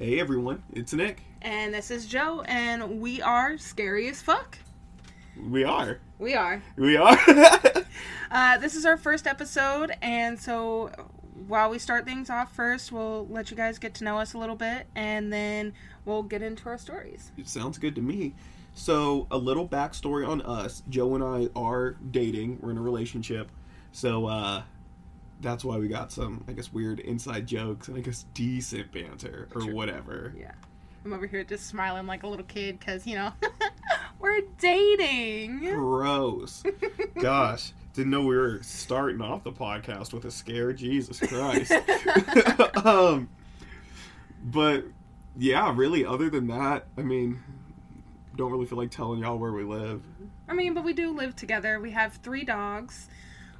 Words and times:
Hey 0.00 0.18
everyone, 0.18 0.62
it's 0.72 0.94
Nick. 0.94 1.20
And 1.42 1.74
this 1.74 1.90
is 1.90 2.06
Jo, 2.06 2.40
and 2.46 3.02
we 3.02 3.20
are 3.20 3.58
scary 3.58 4.08
as 4.08 4.22
fuck. 4.22 4.56
We 5.38 5.62
are. 5.62 5.98
We 6.18 6.32
are. 6.34 6.62
We 6.78 6.96
are. 6.96 7.18
Uh, 8.30 8.56
this 8.56 8.76
is 8.76 8.86
our 8.86 8.96
first 8.96 9.26
episode, 9.26 9.92
and 10.00 10.40
so 10.40 10.90
while 11.48 11.68
we 11.68 11.78
start 11.78 12.06
things 12.06 12.30
off 12.30 12.54
first, 12.54 12.92
we'll 12.92 13.26
let 13.28 13.50
you 13.50 13.56
guys 13.58 13.78
get 13.78 13.92
to 13.92 14.04
know 14.04 14.18
us 14.18 14.32
a 14.32 14.38
little 14.38 14.56
bit, 14.56 14.86
and 14.94 15.30
then 15.30 15.74
we'll 16.06 16.22
get 16.22 16.40
into 16.40 16.66
our 16.70 16.78
stories. 16.78 17.30
it 17.36 17.46
sounds 17.46 17.76
good 17.76 17.94
to 17.96 18.00
me. 18.00 18.32
So, 18.72 19.26
a 19.30 19.36
little 19.36 19.68
backstory 19.68 20.26
on 20.26 20.40
us. 20.40 20.82
Jo 20.88 21.14
and 21.14 21.22
I 21.22 21.48
are 21.54 21.96
dating. 22.10 22.60
We're 22.62 22.70
in 22.70 22.78
a 22.78 22.82
relationship. 22.82 23.50
So, 23.92 24.24
uh, 24.26 24.62
that's 25.40 25.64
why 25.64 25.78
we 25.78 25.88
got 25.88 26.12
some, 26.12 26.44
I 26.48 26.52
guess, 26.52 26.72
weird 26.72 27.00
inside 27.00 27.46
jokes 27.46 27.88
and 27.88 27.96
I 27.96 28.00
guess 28.00 28.24
decent 28.34 28.92
banter 28.92 29.48
or 29.54 29.62
True. 29.62 29.74
whatever. 29.74 30.34
Yeah. 30.38 30.52
I'm 31.04 31.12
over 31.14 31.26
here 31.26 31.44
just 31.44 31.66
smiling 31.66 32.06
like 32.06 32.22
a 32.24 32.26
little 32.26 32.44
kid 32.44 32.78
because, 32.78 33.06
you 33.06 33.14
know, 33.14 33.32
we're 34.20 34.42
dating. 34.58 35.60
Gross. 35.60 36.62
Gosh, 37.20 37.72
didn't 37.94 38.10
know 38.10 38.22
we 38.22 38.36
were 38.36 38.60
starting 38.62 39.22
off 39.22 39.42
the 39.42 39.52
podcast 39.52 40.12
with 40.12 40.26
a 40.26 40.30
scare. 40.30 40.74
Jesus 40.74 41.18
Christ. 41.18 41.72
um, 42.84 43.30
but 44.44 44.84
yeah, 45.38 45.72
really. 45.74 46.04
Other 46.04 46.28
than 46.28 46.48
that, 46.48 46.86
I 46.98 47.02
mean, 47.02 47.42
don't 48.36 48.52
really 48.52 48.66
feel 48.66 48.78
like 48.78 48.90
telling 48.90 49.20
y'all 49.20 49.38
where 49.38 49.52
we 49.52 49.64
live. 49.64 50.02
I 50.48 50.52
mean, 50.52 50.74
but 50.74 50.84
we 50.84 50.92
do 50.92 51.16
live 51.16 51.34
together. 51.34 51.80
We 51.80 51.92
have 51.92 52.14
three 52.16 52.44
dogs. 52.44 53.08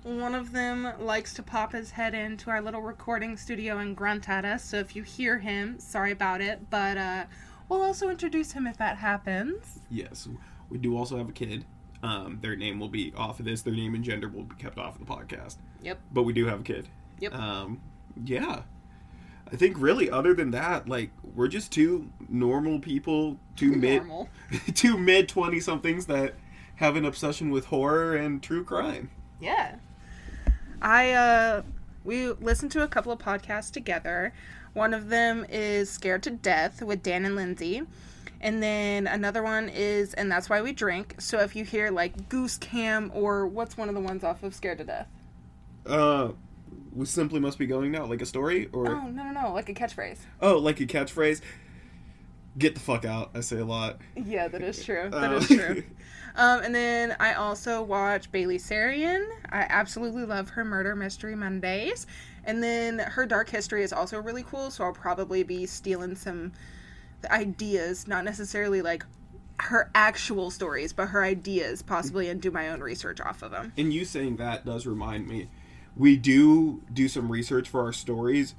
One 0.03 0.35
of 0.35 0.53
them 0.53 0.89
likes 0.99 1.35
to 1.35 1.43
pop 1.43 1.73
his 1.73 1.91
head 1.91 2.15
into 2.15 2.51
our 2.51 2.63
little 2.63 2.81
recording 2.81 3.37
studio 3.37 3.79
and 3.79 3.95
grunt 3.95 4.29
at 4.29 4.45
us. 4.45 4.65
So 4.65 4.79
if 4.79 4.97
you 4.97 5.03
hear 5.03 5.39
him, 5.39 5.79
sorry 5.79 6.13
about 6.13 6.41
it. 6.41 6.71
But 6.71 6.97
uh, 6.97 7.25
we'll 7.69 7.83
also 7.83 8.09
introduce 8.09 8.53
him 8.53 8.67
if 8.67 8.79
that 8.79 8.97
happens. 8.97 9.80
Yes, 9.91 10.27
we 10.71 10.79
do 10.79 10.97
also 10.97 11.19
have 11.19 11.29
a 11.29 11.33
kid. 11.33 11.66
Um, 12.02 12.39
their 12.41 12.57
name 12.57 12.80
will 12.80 12.89
be 12.89 13.13
off 13.15 13.41
of 13.41 13.45
this. 13.45 13.61
Their 13.61 13.74
name 13.74 13.95
and 13.95 14.02
gender 14.02 14.29
will 14.29 14.45
be 14.45 14.55
kept 14.57 14.79
off 14.79 14.99
of 14.99 15.07
the 15.07 15.13
podcast. 15.13 15.57
Yep. 15.83 16.01
But 16.13 16.23
we 16.23 16.33
do 16.33 16.46
have 16.46 16.61
a 16.61 16.65
kid. 16.65 16.89
Yep. 17.19 17.35
Um, 17.35 17.83
yeah. 18.24 18.63
I 19.52 19.57
think 19.57 19.77
really, 19.79 20.11
other 20.11 20.33
than 20.33 20.52
that, 20.52 20.89
like 20.89 21.11
we're 21.35 21.49
just 21.49 21.73
two 21.73 22.11
normal 22.29 22.79
people, 22.79 23.37
two 23.57 23.73
mid, 23.73 24.02
two 24.74 24.96
mid 24.96 25.29
twenty 25.29 25.61
somethings 25.61 26.07
that 26.07 26.37
have 26.77 26.96
an 26.96 27.05
obsession 27.05 27.51
with 27.51 27.67
horror 27.67 28.17
and 28.17 28.43
true 28.43 28.65
crime. 28.65 29.11
Yeah. 29.41 29.77
I 30.83 31.13
uh 31.13 31.63
we 32.05 32.29
listened 32.33 32.73
to 32.73 32.83
a 32.83 32.89
couple 32.89 33.13
of 33.13 33.19
podcasts 33.19 33.71
together. 33.71 34.33
One 34.73 34.95
of 34.95 35.09
them 35.09 35.45
is 35.49 35.91
Scared 35.91 36.23
to 36.25 36.31
Death 36.31 36.83
with 36.83 37.03
Dan 37.03 37.25
and 37.25 37.35
Lindsay. 37.37 37.83
And 38.41 38.63
then 38.63 39.07
another 39.07 39.43
one 39.43 39.69
is 39.69 40.15
And 40.15 40.31
That's 40.33 40.49
Why 40.49 40.63
We 40.63 40.73
Drink. 40.73 41.17
So 41.19 41.41
if 41.41 41.55
you 41.55 41.65
hear 41.65 41.91
like 41.91 42.29
Goose 42.31 42.57
Cam 42.57 43.11
or 43.15 43.47
what's 43.47 43.77
one 43.77 43.89
of 43.91 43.95
the 43.95 44.01
ones 44.01 44.25
off 44.25 44.43
of 44.43 44.55
Scared 44.55 44.79
to 44.79 44.85
Death? 44.85 45.09
Uh, 45.85 46.31
we 46.95 47.05
simply 47.05 47.39
must 47.41 47.59
be 47.59 47.67
going 47.67 47.91
now, 47.93 48.07
like 48.07 48.23
a 48.23 48.27
story 48.27 48.69
or 48.73 48.89
Oh, 48.89 49.09
no, 49.09 49.25
no, 49.25 49.31
no, 49.43 49.53
like 49.53 49.69
a 49.69 49.75
catchphrase. 49.75 50.19
oh, 50.41 50.57
like 50.59 50.81
a 50.81 50.87
catchphrase. 50.87 51.41
Get 52.59 52.75
the 52.75 52.81
fuck 52.81 53.05
out! 53.05 53.31
I 53.35 53.41
say 53.41 53.59
a 53.59 53.65
lot. 53.65 53.99
Yeah, 54.17 54.49
that 54.49 54.61
is 54.63 54.85
true. 54.85 55.09
That 55.13 55.33
Uh, 55.33 55.37
is 55.37 55.47
true. 55.47 55.83
Um, 56.37 56.63
and 56.63 56.75
then 56.75 57.17
I 57.21 57.35
also 57.35 57.83
watch 57.83 58.31
Bailey 58.31 58.59
Sarian. 58.59 59.27
I 59.51 59.67
absolutely 59.69 60.25
love 60.25 60.51
her 60.51 60.65
Murder 60.65 60.95
Mystery 60.95 61.35
Mondays. 61.35 62.07
And 62.45 62.63
then 62.63 62.99
her 62.99 63.27
Dark 63.27 63.51
History 63.51 63.83
is 63.83 63.93
also 63.93 64.21
really 64.21 64.43
cool, 64.43 64.71
so 64.71 64.84
I'll 64.84 64.93
probably 64.93 65.43
be 65.43 65.67
stealing 65.67 66.15
some 66.15 66.53
ideas, 67.31 68.09
not 68.09 68.25
necessarily 68.25 68.81
like 68.81 69.05
her 69.59 69.91
actual 69.95 70.51
stories, 70.51 70.93
but 70.93 71.09
her 71.09 71.23
ideas 71.23 71.83
possibly, 71.83 72.28
and 72.28 72.41
do 72.41 72.51
my 72.51 72.71
own 72.71 72.81
research 72.81 73.21
off 73.21 73.43
of 73.43 73.51
them. 73.51 73.73
And 73.77 73.93
you 73.93 74.05
saying 74.05 74.37
that 74.37 74.65
does 74.65 74.87
remind 74.87 75.29
me. 75.29 75.49
We 75.97 76.17
do 76.17 76.83
do 76.93 77.09
some 77.09 77.31
research 77.31 77.69
for 77.69 77.83
our 77.83 77.93
stories, 77.93 78.55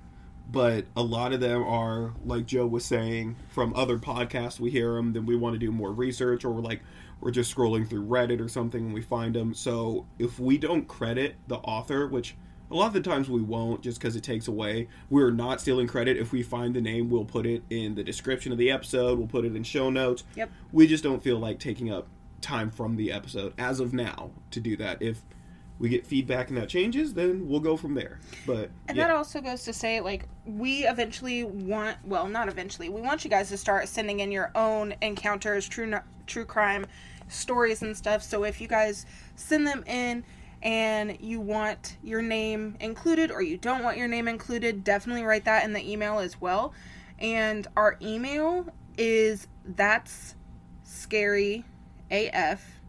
but 0.52 0.86
a 0.96 1.02
lot 1.02 1.34
of 1.34 1.40
them 1.40 1.64
are 1.64 2.14
like 2.26 2.46
Jo 2.46 2.68
was 2.68 2.84
saying 2.86 3.38
from 3.50 3.74
other 3.76 3.98
podcasts. 3.98 4.60
We 4.60 4.70
hear 4.70 4.96
them, 4.96 5.14
then 5.14 5.26
we 5.26 5.36
want 5.36 5.54
to 5.54 5.60
do 5.60 5.72
more 5.72 5.92
research, 5.92 6.44
or 6.44 6.52
we're 6.52 6.62
like 6.62 6.82
we're 7.22 7.32
just 7.32 7.56
scrolling 7.56 7.88
through 7.88 8.06
Reddit 8.06 8.42
or 8.42 8.50
something 8.50 8.86
and 8.86 8.94
we 8.94 9.02
find 9.02 9.36
them. 9.36 9.54
So 9.54 10.08
if 10.20 10.40
we 10.40 10.58
don't 10.58 10.88
credit 10.88 11.36
the 11.48 11.58
author, 11.58 12.08
which 12.08 12.36
a 12.70 12.76
lot 12.76 12.88
of 12.88 12.94
the 12.94 13.02
times 13.02 13.30
we 13.30 13.42
won't, 13.42 13.82
just 13.82 14.00
because 14.00 14.16
it 14.16 14.24
takes 14.24 14.48
away, 14.48 14.88
we're 15.10 15.32
not 15.32 15.62
stealing 15.62 15.88
credit. 15.88 16.18
If 16.18 16.32
we 16.32 16.42
find 16.42 16.74
the 16.74 16.82
name, 16.82 17.10
we'll 17.10 17.26
put 17.26 17.46
it 17.46 17.64
in 17.70 17.96
the 17.96 18.04
description 18.04 18.52
of 18.52 18.58
the 18.58 18.72
episode. 18.72 19.20
We'll 19.20 19.28
put 19.28 19.46
it 19.46 19.56
in 19.56 19.64
show 19.64 19.90
notes. 19.90 20.24
Yep. 20.36 20.50
We 20.72 20.88
just 20.88 21.04
don't 21.04 21.22
feel 21.22 21.38
like 21.38 21.60
taking 21.60 21.92
up 21.92 22.08
time 22.40 22.72
from 22.72 22.96
the 22.96 23.12
episode 23.12 23.54
as 23.58 23.80
of 23.80 23.94
now 23.94 24.32
to 24.50 24.60
do 24.60 24.76
that. 24.78 25.02
If 25.02 25.22
we 25.82 25.90
get 25.90 26.06
feedback 26.06 26.50
and 26.50 26.58
that 26.60 26.70
changes, 26.70 27.16
then 27.16 27.48
we'll 27.50 27.60
go 27.60 27.76
from 27.76 27.96
there. 27.96 28.20
But 28.46 28.70
And 28.88 28.96
yeah. 28.96 29.08
that 29.08 29.16
also 29.16 29.42
goes 29.42 29.64
to 29.64 29.74
say, 29.74 30.00
like, 30.00 30.28
we 30.46 30.86
eventually 30.86 31.44
want, 31.44 31.98
well, 32.06 32.28
not 32.28 32.48
eventually, 32.48 32.88
we 32.88 33.02
want 33.02 33.24
you 33.24 33.32
guys 33.32 33.50
to 33.50 33.58
start 33.58 33.88
sending 33.88 34.20
in 34.20 34.32
your 34.32 34.52
own 34.54 34.94
encounters, 35.02 35.68
true 35.68 35.92
true 36.28 36.46
crime 36.46 36.86
stories 37.28 37.82
and 37.82 37.98
stuff. 37.98 38.22
So 38.22 38.44
if 38.44 38.62
you 38.62 38.68
guys 38.68 39.08
send 39.36 39.66
them 39.66 39.84
in 39.88 40.24
and 40.62 41.18
you 41.20 41.42
want 41.42 41.98
your 42.04 42.22
name 42.22 42.78
included 42.80 43.32
or 43.32 43.42
you 43.42 43.58
don't 43.58 43.84
want 43.84 43.98
your 43.98 44.08
name 44.08 44.28
included, 44.28 44.84
definitely 44.84 45.24
write 45.24 45.46
that 45.46 45.66
in 45.66 45.74
the 45.74 45.92
email 45.92 46.20
as 46.20 46.40
well. 46.40 46.74
And 47.18 47.66
our 47.76 47.98
email 48.02 48.68
is 49.00 49.48
that's 49.66 50.36
scary 50.84 51.66
af 52.12 52.80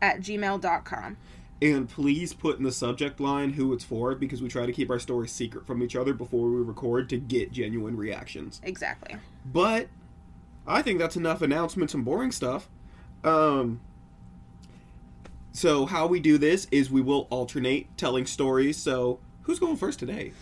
at 0.00 0.20
gmail.com. 0.20 1.16
And 1.60 1.88
please 1.88 2.32
put 2.32 2.58
in 2.58 2.64
the 2.64 2.72
subject 2.72 3.18
line 3.18 3.54
who 3.54 3.72
it's 3.72 3.84
for 3.84 4.14
because 4.14 4.40
we 4.40 4.48
try 4.48 4.64
to 4.64 4.72
keep 4.72 4.90
our 4.90 4.98
stories 4.98 5.32
secret 5.32 5.66
from 5.66 5.82
each 5.82 5.96
other 5.96 6.14
before 6.14 6.48
we 6.48 6.62
record 6.62 7.08
to 7.10 7.18
get 7.18 7.50
genuine 7.50 7.96
reactions. 7.96 8.60
Exactly. 8.62 9.16
But 9.44 9.88
I 10.66 10.82
think 10.82 10.98
that's 10.98 11.16
enough 11.16 11.42
announcements 11.42 11.94
and 11.94 12.04
boring 12.04 12.30
stuff. 12.30 12.68
Um 13.24 13.80
so 15.50 15.86
how 15.86 16.06
we 16.06 16.20
do 16.20 16.38
this 16.38 16.68
is 16.70 16.88
we 16.90 17.00
will 17.00 17.26
alternate 17.30 17.88
telling 17.96 18.26
stories. 18.26 18.76
So 18.76 19.18
who's 19.42 19.58
going 19.58 19.76
first 19.76 19.98
today? 19.98 20.32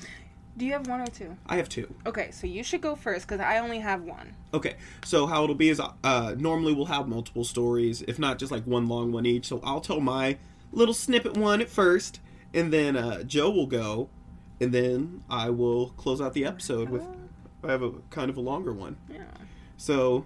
Do 0.59 0.65
you 0.65 0.73
have 0.73 0.87
one 0.87 1.01
or 1.01 1.07
two? 1.07 1.37
I 1.47 1.57
have 1.57 1.69
two. 1.69 1.95
Okay, 2.07 2.31
so 2.31 2.47
you 2.47 2.63
should 2.63 2.81
go 2.81 2.97
first 2.97 3.27
because 3.27 3.41
I 3.41 3.59
only 3.59 3.79
have 3.79 4.03
one. 4.03 4.35
Okay, 4.55 4.77
so 5.05 5.27
how 5.27 5.45
it'll 5.45 5.55
be 5.55 5.69
is 5.69 5.81
uh, 5.81 6.35
normally 6.39 6.73
we'll 6.73 6.87
have 6.87 7.09
multiple 7.09 7.45
stories, 7.45 8.03
if 8.03 8.19
not 8.19 8.39
just 8.39 8.51
like 8.51 8.65
one 8.65 8.89
long 8.89 9.13
one 9.13 9.27
each. 9.27 9.47
So 9.47 9.61
I'll 9.63 9.83
tell 9.83 10.01
my 10.01 10.39
little 10.77 10.95
snippet 10.95 11.37
one 11.37 11.61
at 11.61 11.69
first, 11.69 12.21
and 12.55 12.73
then 12.73 12.97
uh, 12.97 13.25
Jo 13.25 13.51
will 13.51 13.67
go, 13.67 14.09
and 14.61 14.73
then 14.73 15.25
I 15.29 15.51
will 15.51 15.89
close 15.91 16.21
out 16.21 16.35
the 16.35 16.45
episode 16.45 16.91
with. 16.91 17.03
I 17.65 17.73
have 17.73 17.83
a 17.83 17.91
kind 18.11 18.31
of 18.31 18.37
a 18.37 18.41
longer 18.41 18.73
one. 18.73 18.97
Yeah. 19.11 19.25
So, 19.77 20.25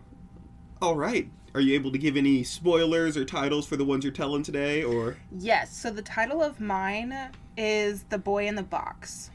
all 0.82 0.96
right, 0.96 1.30
are 1.54 1.60
you 1.60 1.74
able 1.74 1.90
to 1.92 1.98
give 1.98 2.16
any 2.16 2.44
spoilers 2.44 3.16
or 3.16 3.24
titles 3.24 3.66
for 3.66 3.76
the 3.76 3.84
ones 3.84 4.04
you're 4.04 4.12
telling 4.12 4.42
today, 4.42 4.82
or? 4.82 5.16
Yes, 5.32 5.74
so 5.74 5.90
the 5.90 6.02
title 6.02 6.42
of 6.42 6.60
mine 6.60 7.16
is 7.56 8.02
The 8.10 8.18
Boy 8.18 8.46
in 8.46 8.56
the 8.56 8.62
Box. 8.62 9.30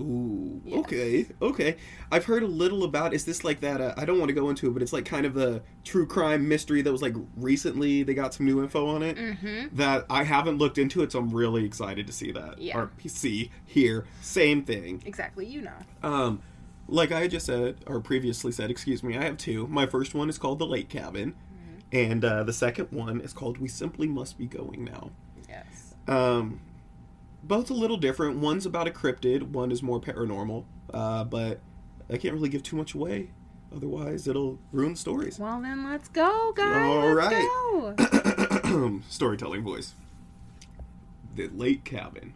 Ooh, 0.00 0.60
Yes. 0.64 0.78
okay, 0.80 1.26
okay. 1.42 1.76
I've 2.10 2.24
heard 2.24 2.42
a 2.42 2.46
little 2.46 2.84
about. 2.84 3.12
Is 3.14 3.24
this 3.24 3.44
like 3.44 3.60
that? 3.60 3.80
Uh, 3.80 3.94
I 3.96 4.04
don't 4.04 4.18
want 4.18 4.28
to 4.28 4.34
go 4.34 4.48
into 4.50 4.66
it, 4.68 4.72
but 4.72 4.82
it's 4.82 4.92
like 4.92 5.04
kind 5.04 5.26
of 5.26 5.36
a 5.36 5.62
true 5.84 6.06
crime 6.06 6.48
mystery 6.48 6.82
that 6.82 6.90
was 6.92 7.02
like 7.02 7.14
recently 7.36 8.02
they 8.02 8.14
got 8.14 8.34
some 8.34 8.46
new 8.46 8.62
info 8.62 8.86
on 8.86 9.02
it. 9.02 9.16
Mm-hmm. 9.16 9.76
That 9.76 10.06
I 10.10 10.24
haven't 10.24 10.58
looked 10.58 10.78
into 10.78 11.02
it, 11.02 11.12
so 11.12 11.18
I'm 11.18 11.30
really 11.30 11.64
excited 11.64 12.06
to 12.06 12.12
see 12.12 12.32
that. 12.32 12.60
Yeah. 12.60 12.78
Or 12.78 12.90
see, 13.06 13.50
hear, 13.66 14.06
same 14.20 14.64
thing. 14.64 15.02
Exactly, 15.06 15.46
you 15.46 15.62
know. 15.62 15.76
Um, 16.02 16.42
like 16.88 17.12
I 17.12 17.28
just 17.28 17.46
said, 17.46 17.76
or 17.86 18.00
previously 18.00 18.50
said, 18.52 18.70
excuse 18.70 19.02
me, 19.02 19.16
I 19.16 19.22
have 19.24 19.36
two. 19.36 19.66
My 19.68 19.86
first 19.86 20.14
one 20.14 20.28
is 20.28 20.38
called 20.38 20.58
The 20.58 20.66
Lake 20.66 20.88
Cabin, 20.88 21.34
and 21.92 22.24
uh, 22.24 22.42
the 22.44 22.52
second 22.52 22.88
one 22.90 23.20
is 23.20 23.32
called 23.32 23.58
We 23.58 23.68
Simply 23.68 24.08
Must 24.08 24.36
Be 24.38 24.46
Going 24.46 24.84
Now. 24.84 25.10
Yes. 25.48 25.94
Um, 26.08 26.60
both 27.50 27.68
a 27.68 27.74
little 27.74 27.96
different. 27.96 28.38
One's 28.38 28.64
about 28.64 28.86
a 28.86 28.92
cryptid, 28.92 29.42
one 29.42 29.72
is 29.72 29.82
more 29.82 30.00
paranormal. 30.00 30.64
Uh, 30.94 31.24
but 31.24 31.60
I 32.08 32.16
can't 32.16 32.32
really 32.32 32.48
give 32.48 32.62
too 32.62 32.76
much 32.76 32.94
away, 32.94 33.32
otherwise 33.74 34.28
it'll 34.28 34.60
ruin 34.72 34.94
stories. 34.94 35.36
Well, 35.36 35.60
then 35.60 35.84
let's 35.84 36.08
go, 36.08 36.52
guys. 36.52 36.76
All 36.76 37.12
let's 37.12 37.34
right. 37.34 38.62
go. 38.68 39.02
Storytelling 39.08 39.64
voice. 39.64 39.94
The 41.34 41.48
lake 41.48 41.84
cabin. 41.84 42.34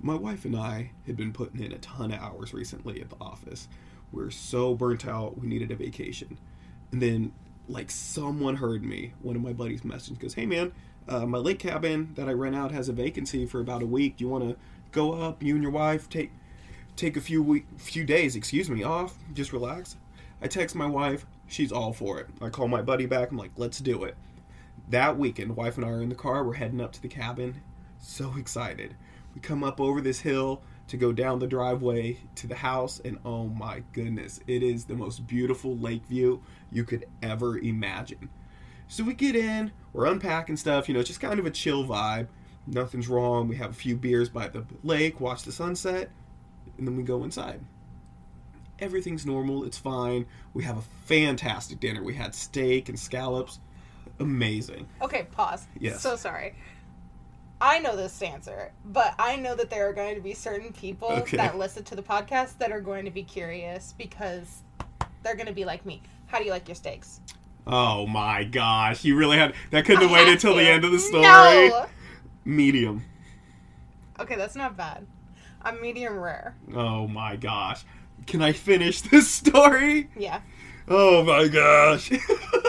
My 0.00 0.14
wife 0.14 0.46
and 0.46 0.56
I 0.56 0.92
had 1.06 1.18
been 1.18 1.34
putting 1.34 1.62
in 1.62 1.72
a 1.72 1.78
ton 1.78 2.10
of 2.10 2.18
hours 2.20 2.54
recently 2.54 3.02
at 3.02 3.10
the 3.10 3.16
office. 3.20 3.68
We 4.10 4.22
are 4.22 4.30
so 4.30 4.74
burnt 4.74 5.06
out, 5.06 5.38
we 5.38 5.48
needed 5.48 5.70
a 5.70 5.76
vacation. 5.76 6.38
And 6.92 7.02
then, 7.02 7.32
like, 7.68 7.90
someone 7.90 8.56
heard 8.56 8.82
me. 8.82 9.12
One 9.20 9.36
of 9.36 9.42
my 9.42 9.52
buddies 9.52 9.82
messaged, 9.82 10.18
goes, 10.18 10.32
Hey 10.32 10.46
man, 10.46 10.72
uh, 11.08 11.26
my 11.26 11.38
lake 11.38 11.58
cabin 11.58 12.12
that 12.14 12.28
I 12.28 12.32
rent 12.32 12.56
out 12.56 12.72
has 12.72 12.88
a 12.88 12.92
vacancy 12.92 13.46
for 13.46 13.60
about 13.60 13.82
a 13.82 13.86
week. 13.86 14.16
Do 14.16 14.24
you 14.24 14.30
want 14.30 14.44
to 14.44 14.56
go 14.92 15.12
up, 15.12 15.42
you 15.42 15.54
and 15.54 15.62
your 15.62 15.72
wife, 15.72 16.08
take 16.08 16.32
take 16.96 17.16
a 17.16 17.20
few 17.20 17.42
week, 17.42 17.66
few 17.76 18.04
days, 18.04 18.34
excuse 18.34 18.70
me, 18.70 18.82
off, 18.82 19.18
just 19.34 19.52
relax. 19.52 19.96
I 20.40 20.48
text 20.48 20.74
my 20.74 20.86
wife, 20.86 21.26
she's 21.46 21.70
all 21.70 21.92
for 21.92 22.18
it. 22.18 22.26
I 22.40 22.48
call 22.48 22.68
my 22.68 22.80
buddy 22.80 23.04
back, 23.04 23.30
I'm 23.30 23.36
like, 23.36 23.50
let's 23.56 23.80
do 23.80 24.04
it. 24.04 24.16
That 24.88 25.18
weekend, 25.18 25.56
wife 25.56 25.76
and 25.76 25.84
I 25.84 25.90
are 25.90 26.02
in 26.02 26.08
the 26.08 26.14
car, 26.14 26.42
we're 26.42 26.54
heading 26.54 26.80
up 26.80 26.92
to 26.92 27.02
the 27.02 27.08
cabin. 27.08 27.60
So 27.98 28.34
excited. 28.38 28.96
We 29.34 29.40
come 29.42 29.62
up 29.62 29.80
over 29.80 30.00
this 30.00 30.20
hill 30.20 30.62
to 30.88 30.96
go 30.96 31.12
down 31.12 31.38
the 31.38 31.46
driveway 31.46 32.18
to 32.36 32.46
the 32.46 32.54
house, 32.54 33.00
and 33.04 33.18
oh 33.24 33.48
my 33.48 33.82
goodness, 33.92 34.40
it 34.46 34.62
is 34.62 34.84
the 34.84 34.94
most 34.94 35.26
beautiful 35.26 35.76
lake 35.76 36.06
view 36.06 36.42
you 36.70 36.84
could 36.84 37.06
ever 37.22 37.58
imagine. 37.58 38.30
So 38.88 39.04
we 39.04 39.14
get 39.14 39.34
in, 39.36 39.72
we're 39.92 40.06
unpacking 40.06 40.56
stuff, 40.56 40.88
you 40.88 40.94
know, 40.94 41.02
just 41.02 41.20
kind 41.20 41.38
of 41.38 41.46
a 41.46 41.50
chill 41.50 41.84
vibe. 41.84 42.28
Nothing's 42.66 43.08
wrong. 43.08 43.48
We 43.48 43.56
have 43.56 43.70
a 43.70 43.74
few 43.74 43.96
beers 43.96 44.28
by 44.28 44.48
the 44.48 44.64
lake, 44.82 45.20
watch 45.20 45.42
the 45.42 45.52
sunset, 45.52 46.10
and 46.78 46.86
then 46.86 46.96
we 46.96 47.02
go 47.02 47.24
inside. 47.24 47.60
Everything's 48.78 49.24
normal, 49.24 49.64
it's 49.64 49.78
fine. 49.78 50.26
We 50.52 50.64
have 50.64 50.76
a 50.76 50.82
fantastic 51.06 51.80
dinner. 51.80 52.02
We 52.02 52.14
had 52.14 52.34
steak 52.34 52.88
and 52.88 52.98
scallops. 52.98 53.58
Amazing. 54.18 54.86
Okay, 55.02 55.26
pause. 55.32 55.66
Yes. 55.78 56.00
So 56.02 56.16
sorry. 56.16 56.54
I 57.60 57.78
know 57.78 57.96
this 57.96 58.20
answer, 58.20 58.70
but 58.84 59.14
I 59.18 59.36
know 59.36 59.54
that 59.54 59.70
there 59.70 59.88
are 59.88 59.94
going 59.94 60.14
to 60.14 60.20
be 60.20 60.34
certain 60.34 60.72
people 60.72 61.08
Okay. 61.08 61.38
that 61.38 61.56
listen 61.56 61.84
to 61.84 61.94
the 61.96 62.02
podcast 62.02 62.58
that 62.58 62.70
are 62.70 62.82
going 62.82 63.06
to 63.06 63.10
be 63.10 63.22
curious 63.22 63.94
because 63.96 64.62
they're 65.22 65.36
going 65.36 65.46
to 65.46 65.54
be 65.54 65.64
like 65.64 65.86
me. 65.86 66.02
How 66.26 66.38
do 66.38 66.44
you 66.44 66.50
like 66.50 66.68
your 66.68 66.74
steaks? 66.74 67.20
Oh 67.66 68.06
my 68.06 68.44
gosh, 68.44 69.04
you 69.04 69.16
really 69.16 69.36
had 69.36 69.54
that 69.70 69.84
couldn't 69.84 70.02
have 70.02 70.10
waited 70.10 70.38
till 70.38 70.54
the 70.54 70.62
end 70.62 70.84
of 70.84 70.92
the 70.92 71.00
story. 71.00 71.22
No! 71.22 71.86
Medium. 72.44 73.04
Okay, 74.20 74.36
that's 74.36 74.54
not 74.54 74.76
bad. 74.76 75.06
I'm 75.62 75.80
medium 75.82 76.16
rare. 76.16 76.54
Oh 76.74 77.08
my 77.08 77.34
gosh. 77.34 77.84
Can 78.26 78.40
I 78.40 78.52
finish 78.52 79.00
this 79.10 79.28
story? 79.28 80.10
Yeah. 80.16 80.42
Oh 80.86 81.24
my 81.24 81.48
gosh. 81.48 82.12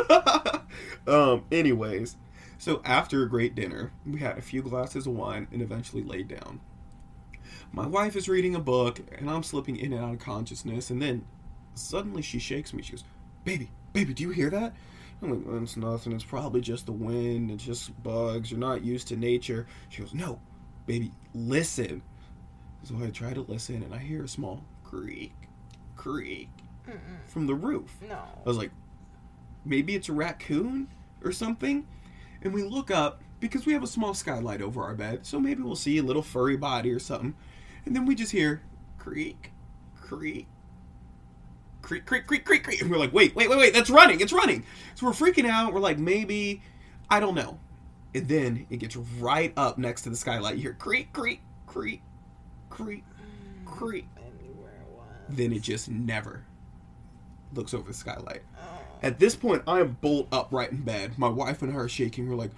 um, 1.07 1.43
anyways, 1.51 2.17
so 2.57 2.81
after 2.83 3.21
a 3.21 3.29
great 3.29 3.53
dinner, 3.53 3.91
we 4.03 4.19
had 4.19 4.39
a 4.39 4.41
few 4.41 4.63
glasses 4.63 5.05
of 5.05 5.13
wine 5.13 5.47
and 5.51 5.61
eventually 5.61 6.01
laid 6.01 6.27
down. 6.27 6.59
My 7.71 7.85
wife 7.85 8.15
is 8.15 8.27
reading 8.27 8.55
a 8.55 8.59
book 8.59 8.99
and 9.15 9.29
I'm 9.29 9.43
slipping 9.43 9.77
in 9.77 9.93
and 9.93 10.03
out 10.03 10.13
of 10.13 10.19
consciousness, 10.19 10.89
and 10.89 10.99
then 10.99 11.25
suddenly 11.75 12.23
she 12.23 12.39
shakes 12.39 12.73
me. 12.73 12.81
She 12.81 12.93
goes, 12.93 13.03
Baby, 13.45 13.69
baby, 13.93 14.13
do 14.13 14.23
you 14.23 14.29
hear 14.29 14.49
that? 14.49 14.73
I'm 15.21 15.31
like, 15.31 15.47
"Well, 15.47 15.63
it's 15.63 15.77
nothing. 15.77 16.13
It's 16.13 16.23
probably 16.23 16.61
just 16.61 16.85
the 16.85 16.91
wind. 16.91 17.49
It's 17.49 17.63
just 17.63 18.01
bugs. 18.03 18.51
You're 18.51 18.59
not 18.59 18.83
used 18.83 19.07
to 19.07 19.17
nature. 19.17 19.65
She 19.89 20.01
goes, 20.01 20.13
No, 20.13 20.39
baby, 20.85 21.11
listen. 21.33 22.01
So 22.83 22.95
I 23.03 23.09
try 23.09 23.33
to 23.33 23.41
listen 23.41 23.81
and 23.83 23.93
I 23.93 23.97
hear 23.97 24.23
a 24.23 24.27
small 24.27 24.63
creak, 24.83 25.33
creak 25.95 26.49
Mm-mm. 26.87 27.27
from 27.27 27.47
the 27.47 27.55
roof. 27.55 27.95
No. 28.07 28.15
I 28.15 28.47
was 28.47 28.57
like, 28.57 28.71
maybe 29.65 29.95
it's 29.95 30.07
a 30.09 30.13
raccoon 30.13 30.87
or 31.23 31.31
something. 31.31 31.85
And 32.43 32.53
we 32.53 32.63
look 32.63 32.91
up 32.91 33.21
because 33.39 33.65
we 33.65 33.73
have 33.73 33.83
a 33.83 33.87
small 33.87 34.13
skylight 34.13 34.61
over 34.61 34.83
our 34.83 34.95
bed, 34.95 35.25
so 35.25 35.39
maybe 35.39 35.61
we'll 35.61 35.75
see 35.75 35.97
a 35.97 36.03
little 36.03 36.21
furry 36.21 36.55
body 36.57 36.91
or 36.91 36.99
something. 36.99 37.35
And 37.85 37.95
then 37.95 38.05
we 38.05 38.15
just 38.15 38.31
hear 38.31 38.61
creak, 38.97 39.51
creak, 39.99 40.47
creak, 41.81 42.05
creak, 42.05 42.27
creak, 42.27 42.45
creak, 42.45 42.63
creak. 42.63 42.81
And 42.81 42.89
we're 42.89 42.97
like, 42.97 43.13
wait, 43.13 43.35
wait, 43.35 43.49
wait, 43.49 43.57
wait, 43.57 43.73
that's 43.73 43.89
running, 43.89 44.19
it's 44.21 44.33
running. 44.33 44.63
So 44.95 45.05
we're 45.05 45.13
freaking 45.13 45.47
out. 45.47 45.73
We're 45.73 45.79
like, 45.79 45.99
maybe, 45.99 46.61
I 47.09 47.19
don't 47.19 47.35
know. 47.35 47.59
And 48.13 48.27
then 48.27 48.65
it 48.69 48.77
gets 48.77 48.95
right 48.95 49.53
up 49.57 49.77
next 49.77 50.03
to 50.03 50.09
the 50.09 50.15
skylight. 50.15 50.55
You 50.55 50.61
hear 50.63 50.73
creak, 50.73 51.13
creak, 51.13 51.41
creak, 51.65 52.01
creak, 52.69 53.03
mm, 53.03 53.65
creak. 53.65 54.07
Anywhere 54.17 54.71
it. 55.29 55.35
Then 55.35 55.53
it 55.53 55.61
just 55.61 55.89
never 55.89 56.43
looks 57.53 57.73
over 57.73 57.87
the 57.87 57.93
skylight. 57.93 58.41
Oh. 58.57 58.65
At 59.03 59.19
this 59.19 59.35
point, 59.35 59.63
I 59.67 59.79
am 59.79 59.97
bolt 60.01 60.27
upright 60.31 60.71
in 60.71 60.81
bed. 60.81 61.17
My 61.17 61.29
wife 61.29 61.61
and 61.61 61.71
I 61.71 61.75
are 61.75 61.87
shaking. 61.87 62.27
We're 62.27 62.35
like, 62.35 62.51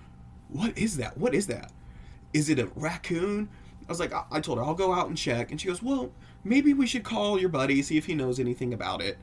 "What 0.48 0.78
is 0.78 0.98
that? 0.98 1.18
What 1.18 1.34
is 1.34 1.48
that? 1.48 1.72
Is 2.34 2.50
it 2.50 2.60
a 2.60 2.68
raccoon?" 2.76 3.50
I 3.88 3.92
was 3.92 4.00
like, 4.00 4.14
I, 4.14 4.24
I 4.32 4.40
told 4.40 4.60
her 4.60 4.64
I'll 4.64 4.76
go 4.76 4.94
out 4.94 5.08
and 5.08 5.18
check, 5.18 5.52
and 5.52 5.60
she 5.60 5.68
goes, 5.68 5.84
"Well, 5.84 6.12
maybe 6.44 6.74
we 6.74 6.88
should 6.88 7.04
call 7.04 7.40
your 7.40 7.50
buddy 7.50 7.82
see 7.82 7.98
if 7.98 8.06
he 8.06 8.16
knows 8.16 8.40
anything 8.40 8.74
about 8.74 9.02
it." 9.02 9.18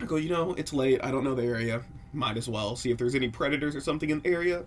I 0.00 0.04
go, 0.04 0.16
"You 0.16 0.30
know, 0.30 0.54
it's 0.54 0.72
late. 0.72 1.02
I 1.02 1.10
don't 1.10 1.24
know 1.24 1.34
the 1.34 1.44
area. 1.44 1.82
Might 2.12 2.36
as 2.36 2.48
well 2.48 2.76
see 2.76 2.90
if 2.90 2.98
there's 2.98 3.14
any 3.14 3.28
predators 3.28 3.76
or 3.76 3.80
something 3.80 4.10
in 4.10 4.20
the 4.20 4.28
area." 4.28 4.66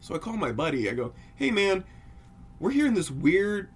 So 0.00 0.14
I 0.14 0.18
call 0.18 0.36
my 0.36 0.52
buddy. 0.52 0.88
I 0.88 0.94
go, 0.94 1.12
"Hey, 1.34 1.50
man, 1.50 1.84
we're 2.58 2.70
hearing 2.70 2.94
this 2.94 3.10
weird 3.10 3.70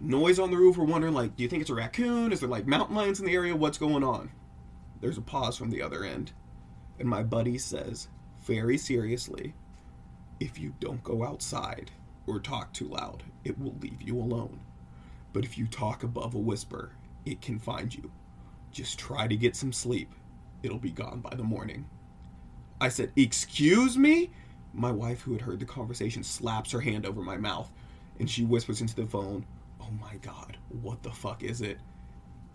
noise 0.00 0.38
on 0.38 0.50
the 0.50 0.56
roof. 0.56 0.76
We're 0.76 0.84
wondering, 0.84 1.14
like, 1.14 1.36
do 1.36 1.42
you 1.42 1.48
think 1.48 1.62
it's 1.62 1.70
a 1.70 1.74
raccoon? 1.74 2.32
Is 2.32 2.40
there 2.40 2.48
like 2.48 2.66
mountain 2.66 2.96
lions 2.96 3.20
in 3.20 3.26
the 3.26 3.34
area? 3.34 3.56
What's 3.56 3.78
going 3.78 4.04
on?" 4.04 4.30
There's 5.00 5.18
a 5.18 5.22
pause 5.22 5.56
from 5.56 5.70
the 5.70 5.82
other 5.82 6.04
end, 6.04 6.32
and 6.98 7.08
my 7.08 7.22
buddy 7.22 7.58
says, 7.58 8.08
very 8.42 8.76
seriously, 8.76 9.54
if 10.38 10.58
you 10.58 10.74
don't 10.80 11.02
go 11.02 11.24
outside 11.24 11.90
or 12.26 12.40
talk 12.40 12.72
too 12.72 12.88
loud, 12.88 13.22
it 13.42 13.58
will 13.58 13.74
leave 13.80 14.02
you 14.02 14.18
alone. 14.18 14.60
But 15.34 15.44
if 15.44 15.58
you 15.58 15.66
talk 15.66 16.02
above 16.02 16.34
a 16.34 16.38
whisper, 16.38 16.92
it 17.26 17.42
can 17.42 17.58
find 17.58 17.94
you. 17.94 18.10
Just 18.72 18.98
try 18.98 19.28
to 19.28 19.36
get 19.36 19.54
some 19.54 19.72
sleep. 19.72 20.10
It'll 20.62 20.78
be 20.78 20.90
gone 20.90 21.20
by 21.20 21.34
the 21.36 21.44
morning. 21.44 21.84
I 22.80 22.88
said, 22.88 23.12
Excuse 23.16 23.98
me? 23.98 24.30
My 24.72 24.90
wife, 24.90 25.20
who 25.20 25.32
had 25.32 25.42
heard 25.42 25.60
the 25.60 25.66
conversation, 25.66 26.22
slaps 26.22 26.72
her 26.72 26.80
hand 26.80 27.04
over 27.04 27.20
my 27.20 27.36
mouth 27.36 27.70
and 28.18 28.30
she 28.30 28.44
whispers 28.44 28.80
into 28.80 28.94
the 28.94 29.06
phone, 29.06 29.44
Oh 29.80 29.90
my 30.00 30.16
god, 30.22 30.56
what 30.80 31.02
the 31.02 31.10
fuck 31.10 31.42
is 31.42 31.60
it? 31.60 31.78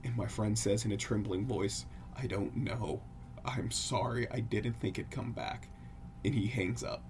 And 0.04 0.16
my 0.16 0.26
friend 0.26 0.58
says 0.58 0.86
in 0.86 0.92
a 0.92 0.98
trembling 0.98 1.46
voice, 1.46 1.86
I 2.16 2.28
don't 2.28 2.56
know. 2.56 3.02
I'm 3.46 3.72
sorry, 3.72 4.30
I 4.32 4.40
didn't 4.40 4.80
think 4.80 4.98
it'd 4.98 5.12
come 5.12 5.32
back. 5.32 5.68
And 6.26 6.34
he 6.34 6.48
hangs 6.48 6.84
up. 6.84 7.04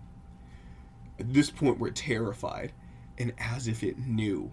At 1.19 1.33
this 1.33 1.50
point, 1.50 1.80
we're 1.80 1.92
terrified, 1.92 2.71
and 3.18 3.33
as 3.38 3.68
if 3.68 3.83
it 3.83 4.00
knew, 4.00 4.51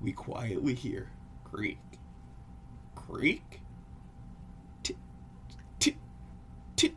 we 0.00 0.12
quietly 0.12 0.74
hear 0.74 1.10
creak, 1.44 1.78
creak, 2.94 3.60
tit, 4.82 4.96
tit, 5.78 5.96
tit. 6.76 6.94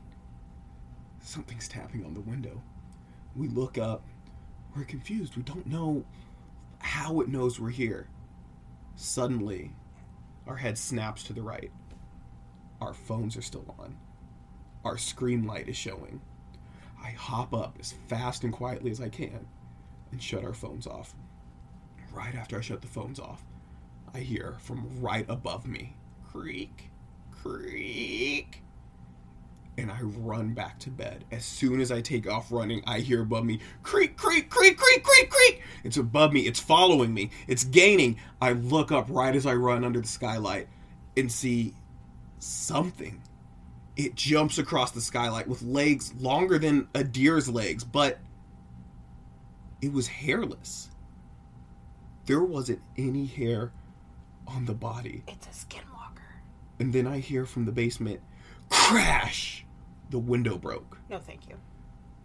Something's 1.21 1.67
tapping 1.67 2.05
on 2.05 2.13
the 2.13 2.21
window. 2.21 2.61
We 3.35 3.47
look 3.47 3.77
up. 3.77 4.03
We're 4.75 4.83
confused. 4.83 5.35
We 5.35 5.43
don't 5.43 5.67
know 5.67 6.03
how 6.79 7.21
it 7.21 7.29
knows 7.29 7.59
we're 7.59 7.69
here. 7.69 8.07
Suddenly, 8.95 9.71
our 10.47 10.57
head 10.57 10.77
snaps 10.77 11.23
to 11.23 11.33
the 11.33 11.41
right. 11.41 11.71
Our 12.81 12.93
phones 12.93 13.37
are 13.37 13.41
still 13.41 13.75
on. 13.79 13.97
Our 14.83 14.97
screen 14.97 15.45
light 15.45 15.69
is 15.69 15.77
showing. 15.77 16.21
I 17.03 17.11
hop 17.11 17.53
up 17.53 17.77
as 17.79 17.93
fast 18.07 18.43
and 18.43 18.53
quietly 18.53 18.91
as 18.91 19.01
I 19.01 19.09
can 19.09 19.47
and 20.11 20.21
shut 20.21 20.43
our 20.43 20.53
phones 20.53 20.87
off. 20.87 21.15
Right 22.13 22.35
after 22.35 22.57
I 22.57 22.61
shut 22.61 22.81
the 22.81 22.87
phones 22.87 23.19
off, 23.19 23.43
I 24.13 24.19
hear 24.19 24.57
from 24.59 25.01
right 25.01 25.25
above 25.29 25.65
me 25.65 25.95
creak, 26.31 26.89
creak. 27.31 28.63
And 29.77 29.89
I 29.89 30.01
run 30.01 30.53
back 30.53 30.79
to 30.79 30.89
bed. 30.89 31.23
As 31.31 31.45
soon 31.45 31.79
as 31.79 31.91
I 31.91 32.01
take 32.01 32.29
off 32.29 32.51
running, 32.51 32.83
I 32.85 32.99
hear 32.99 33.21
above 33.21 33.45
me 33.45 33.59
creak, 33.83 34.17
creak, 34.17 34.49
creak, 34.49 34.77
creak, 34.77 35.03
creak, 35.03 35.29
creak. 35.29 35.61
It's 35.83 35.97
above 35.97 36.33
me. 36.33 36.41
It's 36.41 36.59
following 36.59 37.13
me. 37.13 37.31
It's 37.47 37.63
gaining. 37.63 38.17
I 38.41 38.51
look 38.51 38.91
up 38.91 39.07
right 39.09 39.35
as 39.35 39.45
I 39.45 39.53
run 39.55 39.83
under 39.83 40.01
the 40.01 40.07
skylight 40.07 40.67
and 41.17 41.31
see 41.31 41.73
something. 42.39 43.21
It 43.95 44.15
jumps 44.15 44.57
across 44.57 44.91
the 44.91 45.01
skylight 45.01 45.47
with 45.47 45.61
legs 45.61 46.13
longer 46.19 46.59
than 46.59 46.87
a 46.93 47.03
deer's 47.03 47.49
legs, 47.49 47.83
but 47.83 48.19
it 49.81 49.91
was 49.91 50.07
hairless. 50.07 50.90
There 52.25 52.43
wasn't 52.43 52.81
any 52.97 53.25
hair 53.25 53.71
on 54.47 54.65
the 54.65 54.73
body. 54.73 55.23
It's 55.27 55.47
a 55.47 55.49
skinwalker. 55.49 56.39
And 56.79 56.93
then 56.93 57.07
I 57.07 57.19
hear 57.19 57.45
from 57.45 57.65
the 57.65 57.71
basement 57.71 58.21
crash! 58.69 59.65
The 60.09 60.19
window 60.19 60.57
broke. 60.57 60.97
No, 61.09 61.19
thank 61.19 61.47
you. 61.49 61.55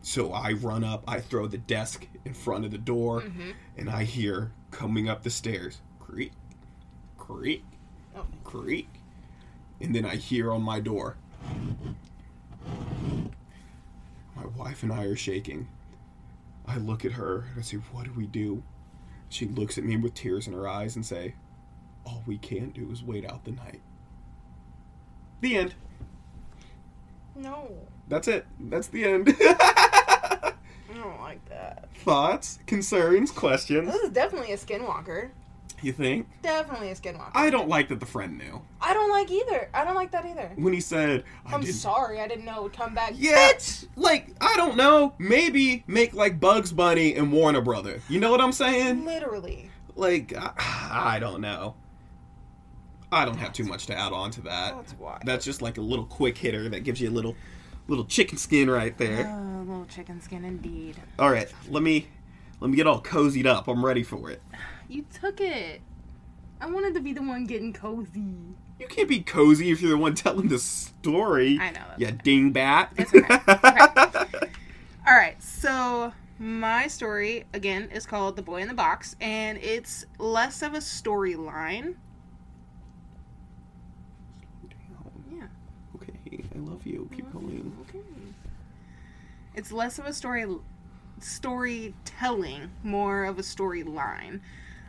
So 0.03 0.33
I 0.33 0.53
run 0.53 0.85
up, 0.85 1.03
I 1.09 1.21
throw 1.21 1.47
the 1.47 1.59
desk 1.59 2.07
in 2.25 2.35
front 2.35 2.65
of 2.65 2.71
the 2.71 2.79
door, 2.79 3.23
Mm-hmm. 3.23 3.51
and 3.77 3.91
I 3.91 4.05
hear 4.05 4.53
coming 4.71 5.09
up 5.09 5.23
the 5.23 5.31
stairs 5.31 5.81
creak, 6.01 6.33
creak, 7.19 7.65
Oh, 8.17 8.25
creak. 8.45 8.89
And 9.81 9.95
then 9.95 10.05
I 10.07 10.17
hear 10.17 10.51
on 10.53 10.63
my 10.63 10.81
door. 10.81 11.17
My 14.35 14.47
wife 14.57 14.83
and 14.83 14.93
I 14.93 15.05
are 15.05 15.17
shaking. 15.17 15.69
I 16.67 16.79
look 16.79 17.05
at 17.05 17.13
her 17.13 17.47
and 17.51 17.59
I 17.59 17.63
say, 17.63 17.77
What 17.93 18.05
do 18.05 18.13
we 18.13 18.27
do? 18.27 18.63
She 19.29 19.47
looks 19.47 19.77
at 19.79 19.85
me 19.85 19.97
with 19.97 20.15
tears 20.15 20.47
in 20.47 20.53
her 20.53 20.69
eyes 20.69 20.97
and 20.97 21.05
say, 21.05 21.35
All 22.05 22.23
we 22.27 22.39
can 22.39 22.71
do 22.71 22.91
is 22.91 23.03
wait 23.03 23.29
out 23.29 23.45
the 23.45 23.53
night. 23.53 23.81
The 25.41 25.57
end. 25.57 25.75
no. 27.35 27.71
That's 28.09 28.29
it. 28.29 28.47
That's 28.61 28.87
the 28.89 29.05
end. 29.05 29.37
I 29.41 30.53
don't 30.95 31.21
like 31.21 31.45
that. 31.49 31.89
Thoughts, 31.97 32.61
concerns, 32.67 33.33
questions? 33.33 33.91
This 33.93 34.03
is 34.03 34.11
definitely 34.11 34.53
a 34.53 34.57
skinwalker. 34.57 35.31
You 35.83 35.93
think? 35.93 36.27
Definitely 36.43 36.91
a 36.91 36.95
skinwalker. 36.95 37.31
I 37.35 37.51
don't 37.51 37.69
like 37.69 37.89
that 37.91 38.01
the 38.01 38.07
friend 38.07 38.39
knew 38.39 38.63
I 38.81 38.95
don't 38.95 39.11
like 39.11 39.31
either. 39.31 39.69
I 39.75 39.85
don't 39.85 39.95
like 39.95 40.11
that 40.13 40.25
either. 40.25 40.51
when 40.57 40.73
he 40.73 40.81
said, 40.81 41.23
I 41.45 41.55
I'm 41.55 41.61
didn't- 41.61 41.75
sorry, 41.77 42.21
I 42.21 42.27
didn't 42.29 42.45
know. 42.47 42.57
it 42.59 42.63
would 42.65 42.73
Come 42.73 42.95
back, 42.95 43.13
Yeah, 43.17 43.53
bitch. 43.53 43.87
like 43.97 44.35
I 44.41 44.55
don't 44.57 44.77
know. 44.77 45.15
Maybe 45.19 45.85
make 45.87 46.15
like 46.15 46.41
Bugs 46.41 46.73
Bunny 46.73 47.15
and 47.15 47.31
Warner 47.33 47.61
Brother. 47.61 48.01
You 48.09 48.21
know 48.21 48.31
what 48.31 48.41
I'm 48.41 48.53
saying? 48.53 49.05
Literally. 49.05 49.71
Like 49.95 50.35
I, 50.37 50.53
I 51.15 51.19
don't 51.19 51.41
know. 51.41 51.75
I 53.13 53.25
don't 53.25 53.37
have 53.37 53.53
too 53.53 53.65
much 53.65 53.87
to 53.87 53.97
add 53.97 54.13
on 54.13 54.31
to 54.33 54.41
that. 54.43 54.75
That's 54.77 54.93
why. 54.95 55.21
That's 55.25 55.45
just 55.45 55.63
like 55.63 55.79
a 55.79 55.81
little 55.81 56.05
quick 56.07 56.37
hitter 56.37 56.69
that 56.71 56.81
gives 56.85 57.01
you 57.01 57.09
a 57.09 57.13
little 57.13 57.37
little 57.89 58.05
chicken 58.05 58.37
skin 58.37 58.69
right 58.69 58.97
there. 58.99 59.27
Oh, 59.29 59.63
little 59.67 59.87
chicken 59.87 60.21
skin 60.21 60.45
indeed. 60.45 60.97
All 61.19 61.31
right, 61.31 61.53
let 61.69 61.83
me 61.83 62.09
let 62.61 62.71
me 62.71 62.77
get 62.77 62.87
all 62.87 63.01
cozied 63.01 63.47
up. 63.47 63.69
I'm 63.69 63.85
ready 63.85 64.03
for 64.03 64.31
it. 64.31 64.43
You 64.89 65.05
took 65.13 65.41
it. 65.41 65.81
I 66.61 66.67
wanted 66.71 66.95
to 66.95 67.01
be 67.01 67.13
the 67.13 67.23
one 67.23 67.45
getting 67.45 67.73
cozy. 67.73 68.25
You 68.79 68.87
can't 68.89 69.09
be 69.09 69.21
cozy 69.21 69.71
if 69.71 69.81
you're 69.81 69.91
the 69.91 69.97
one 69.97 70.15
telling 70.15 70.49
the 70.49 70.59
story. 70.59 71.59
I 71.61 71.71
know, 71.71 71.81
Yeah, 71.97 72.11
You 72.11 72.15
dingbat. 72.15 72.89
It's 72.97 73.15
okay. 73.15 74.49
All 75.07 75.15
right, 75.15 75.41
so 75.43 76.13
my 76.39 76.87
story 76.87 77.45
again 77.55 77.89
is 77.93 78.07
called 78.07 78.37
"The 78.37 78.43
Boy 78.43 78.61
in 78.63 78.69
the 78.69 78.75
Box," 78.75 79.17
and 79.21 79.57
it's 79.59 80.05
less 80.19 80.63
of 80.63 80.75
a 80.75 80.79
storyline. 80.79 81.95
Yeah. 85.33 85.47
okay, 85.97 86.45
I 86.55 86.59
love 86.59 86.87
you. 86.87 87.09
Keep 87.15 87.33
going. 87.33 87.73
Okay. 87.89 88.01
It's 89.55 89.73
less 89.73 89.99
of 89.99 90.07
a 90.07 90.13
story 90.13 90.47
storytelling, 91.21 92.71
more 92.83 93.25
of 93.25 93.39
a 93.39 93.43
storyline. 93.43 94.41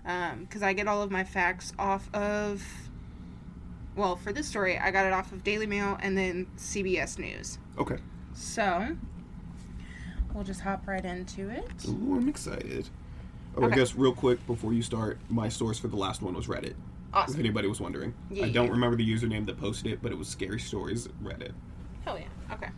Um, 0.07 0.45
because 0.45 0.63
I 0.63 0.73
get 0.73 0.87
all 0.87 1.03
of 1.03 1.11
my 1.11 1.23
facts 1.23 1.73
off 1.77 2.09
of. 2.15 2.63
Well, 3.95 4.15
for 4.15 4.31
this 4.31 4.47
story, 4.47 4.77
I 4.77 4.89
got 4.91 5.05
it 5.05 5.13
off 5.13 5.31
of 5.31 5.43
Daily 5.43 5.67
Mail 5.67 5.97
and 6.01 6.17
then 6.17 6.47
CBS 6.57 7.19
News. 7.19 7.57
Okay. 7.77 7.97
So, 8.33 8.95
we'll 10.33 10.43
just 10.43 10.61
hop 10.61 10.87
right 10.87 11.03
into 11.03 11.49
it. 11.49 11.65
Ooh, 11.87 12.15
I'm 12.15 12.29
excited. 12.29 12.89
Oh, 13.57 13.65
I 13.65 13.69
guess 13.71 13.95
real 13.95 14.13
quick 14.13 14.45
before 14.45 14.71
you 14.71 14.83
start, 14.83 15.17
my 15.29 15.49
source 15.49 15.79
for 15.79 15.87
the 15.87 15.95
last 15.95 16.21
one 16.21 16.35
was 16.35 16.45
Reddit. 16.45 16.75
Awesome. 17.11 17.33
If 17.33 17.39
anybody 17.39 17.67
was 17.67 17.81
wondering, 17.81 18.13
Yeah, 18.29 18.45
I 18.45 18.49
don't 18.51 18.65
yeah. 18.67 18.71
remember 18.71 18.95
the 18.95 19.11
username 19.11 19.47
that 19.47 19.59
posted 19.59 19.91
it, 19.91 19.99
but 20.03 20.11
it 20.11 20.17
was 20.17 20.27
Scary 20.27 20.59
Stories 20.59 21.07
Reddit. 21.23 21.53
Hell 22.05 22.19
yeah. 22.19 22.53
Okay. 22.53 22.69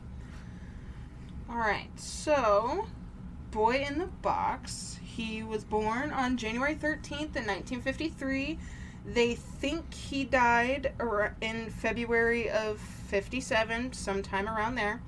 All 1.50 1.58
right. 1.58 1.90
So, 2.00 2.88
Boy 3.52 3.86
in 3.88 3.98
the 3.98 4.08
Box. 4.08 5.00
He 5.04 5.44
was 5.44 5.64
born 5.64 6.12
on 6.12 6.38
January 6.38 6.76
13th 6.76 7.36
in 7.36 7.46
1953. 7.46 8.60
They 9.06 9.36
think 9.36 9.94
he 9.94 10.24
died 10.24 10.94
in 11.42 11.70
February 11.70 12.50
of 12.50 12.80
57, 12.80 13.94
sometime 13.94 14.48
around 14.48 14.76
there. 14.76 15.02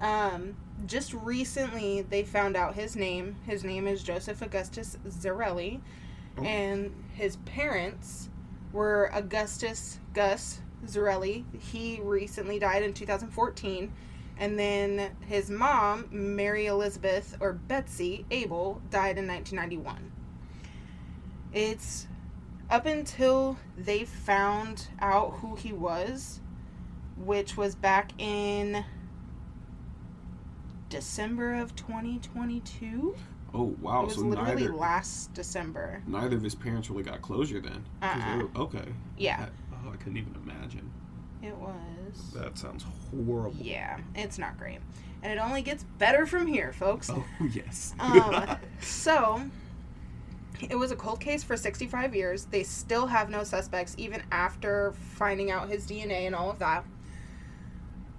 Um, 0.00 0.56
just 0.86 1.12
recently, 1.14 2.02
they 2.02 2.22
found 2.22 2.56
out 2.56 2.74
his 2.74 2.96
name. 2.96 3.36
His 3.46 3.62
name 3.62 3.86
is 3.86 4.02
Joseph 4.02 4.42
Augustus 4.42 4.98
Zarelli. 5.06 5.80
Oh. 6.38 6.42
And 6.42 6.92
his 7.14 7.36
parents 7.36 8.28
were 8.72 9.10
Augustus 9.12 9.98
Gus 10.14 10.60
Zarelli. 10.86 11.44
He 11.58 12.00
recently 12.02 12.58
died 12.58 12.82
in 12.82 12.94
2014. 12.94 13.92
And 14.38 14.58
then 14.58 15.10
his 15.26 15.50
mom, 15.50 16.08
Mary 16.10 16.66
Elizabeth 16.66 17.36
or 17.40 17.52
Betsy 17.52 18.24
Abel, 18.30 18.80
died 18.90 19.18
in 19.18 19.26
1991. 19.28 20.10
It's 21.52 22.08
up 22.70 22.86
until 22.86 23.58
they 23.76 24.04
found 24.04 24.88
out 25.00 25.34
who 25.40 25.54
he 25.54 25.72
was, 25.72 26.40
which 27.16 27.56
was 27.56 27.74
back 27.74 28.12
in 28.18 28.84
December 30.88 31.54
of 31.54 31.74
2022. 31.76 33.14
Oh 33.54 33.74
wow! 33.82 34.02
it 34.02 34.06
was 34.06 34.14
So 34.14 34.20
literally 34.22 34.62
neither 34.62 34.74
last 34.74 35.34
December. 35.34 36.02
neither 36.06 36.36
of 36.36 36.42
his 36.42 36.54
parents 36.54 36.88
really 36.88 37.02
got 37.02 37.20
closure 37.20 37.60
then. 37.60 37.84
Uh-uh. 38.00 38.38
were- 38.38 38.62
okay. 38.62 38.84
Yeah, 39.18 39.46
I, 39.72 39.74
oh, 39.86 39.92
I 39.92 39.96
couldn't 39.96 40.16
even 40.16 40.34
imagine. 40.42 40.90
it 41.42 41.54
was. 41.56 41.74
That 42.34 42.58
sounds 42.58 42.84
horrible. 43.10 43.56
Yeah, 43.60 43.98
it's 44.14 44.38
not 44.38 44.58
great. 44.58 44.78
And 45.22 45.32
it 45.32 45.38
only 45.40 45.62
gets 45.62 45.84
better 45.98 46.26
from 46.26 46.46
here, 46.46 46.72
folks. 46.72 47.10
Oh 47.10 47.24
yes. 47.52 47.94
Um, 48.00 48.56
so, 48.80 49.42
it 50.68 50.76
was 50.76 50.90
a 50.90 50.96
cold 50.96 51.20
case 51.20 51.42
for 51.42 51.56
65 51.56 52.14
years. 52.14 52.46
They 52.46 52.62
still 52.62 53.06
have 53.06 53.30
no 53.30 53.44
suspects, 53.44 53.94
even 53.98 54.22
after 54.32 54.92
finding 54.92 55.50
out 55.50 55.68
his 55.68 55.86
DNA 55.86 56.26
and 56.26 56.34
all 56.34 56.50
of 56.50 56.58
that. 56.58 56.84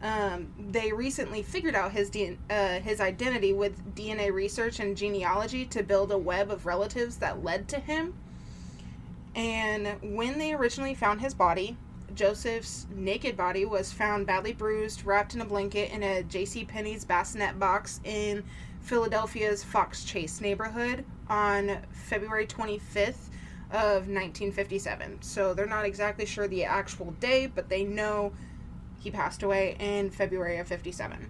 Um, 0.01 0.51
they 0.59 0.91
recently 0.91 1.41
figured 1.43 1.75
out 1.75 1.93
his 1.93 2.09
D- 2.09 2.37
uh, 2.49 2.79
his 2.81 2.99
identity 2.99 3.53
with 3.53 3.95
DNA 3.95 4.33
research 4.33 4.81
and 4.81 4.97
genealogy 4.97 5.65
to 5.67 5.81
build 5.81 6.11
a 6.11 6.17
web 6.17 6.51
of 6.51 6.65
relatives 6.65 7.17
that 7.17 7.41
led 7.41 7.69
to 7.69 7.79
him. 7.79 8.13
And 9.33 9.97
when 10.01 10.37
they 10.37 10.53
originally 10.53 10.93
found 10.93 11.21
his 11.21 11.33
body, 11.33 11.77
Joseph's 12.15 12.87
naked 12.93 13.35
body 13.35 13.65
was 13.65 13.91
found 13.91 14.27
badly 14.27 14.53
bruised, 14.53 15.05
wrapped 15.05 15.33
in 15.33 15.41
a 15.41 15.45
blanket 15.45 15.91
in 15.91 16.03
a 16.03 16.23
J.C. 16.23 16.65
Penney's 16.65 17.05
bassinet 17.05 17.59
box 17.59 17.99
in 18.03 18.43
Philadelphia's 18.81 19.63
Fox 19.63 20.03
Chase 20.03 20.41
neighborhood 20.41 21.05
on 21.29 21.79
February 21.91 22.45
25th 22.45 23.29
of 23.71 24.07
1957. 24.07 25.21
So 25.21 25.53
they're 25.53 25.65
not 25.65 25.85
exactly 25.85 26.25
sure 26.25 26.47
the 26.47 26.65
actual 26.65 27.11
day, 27.19 27.47
but 27.47 27.69
they 27.69 27.83
know 27.83 28.33
he 28.99 29.09
passed 29.09 29.43
away 29.43 29.75
in 29.79 30.09
February 30.09 30.57
of 30.57 30.67
57. 30.67 31.29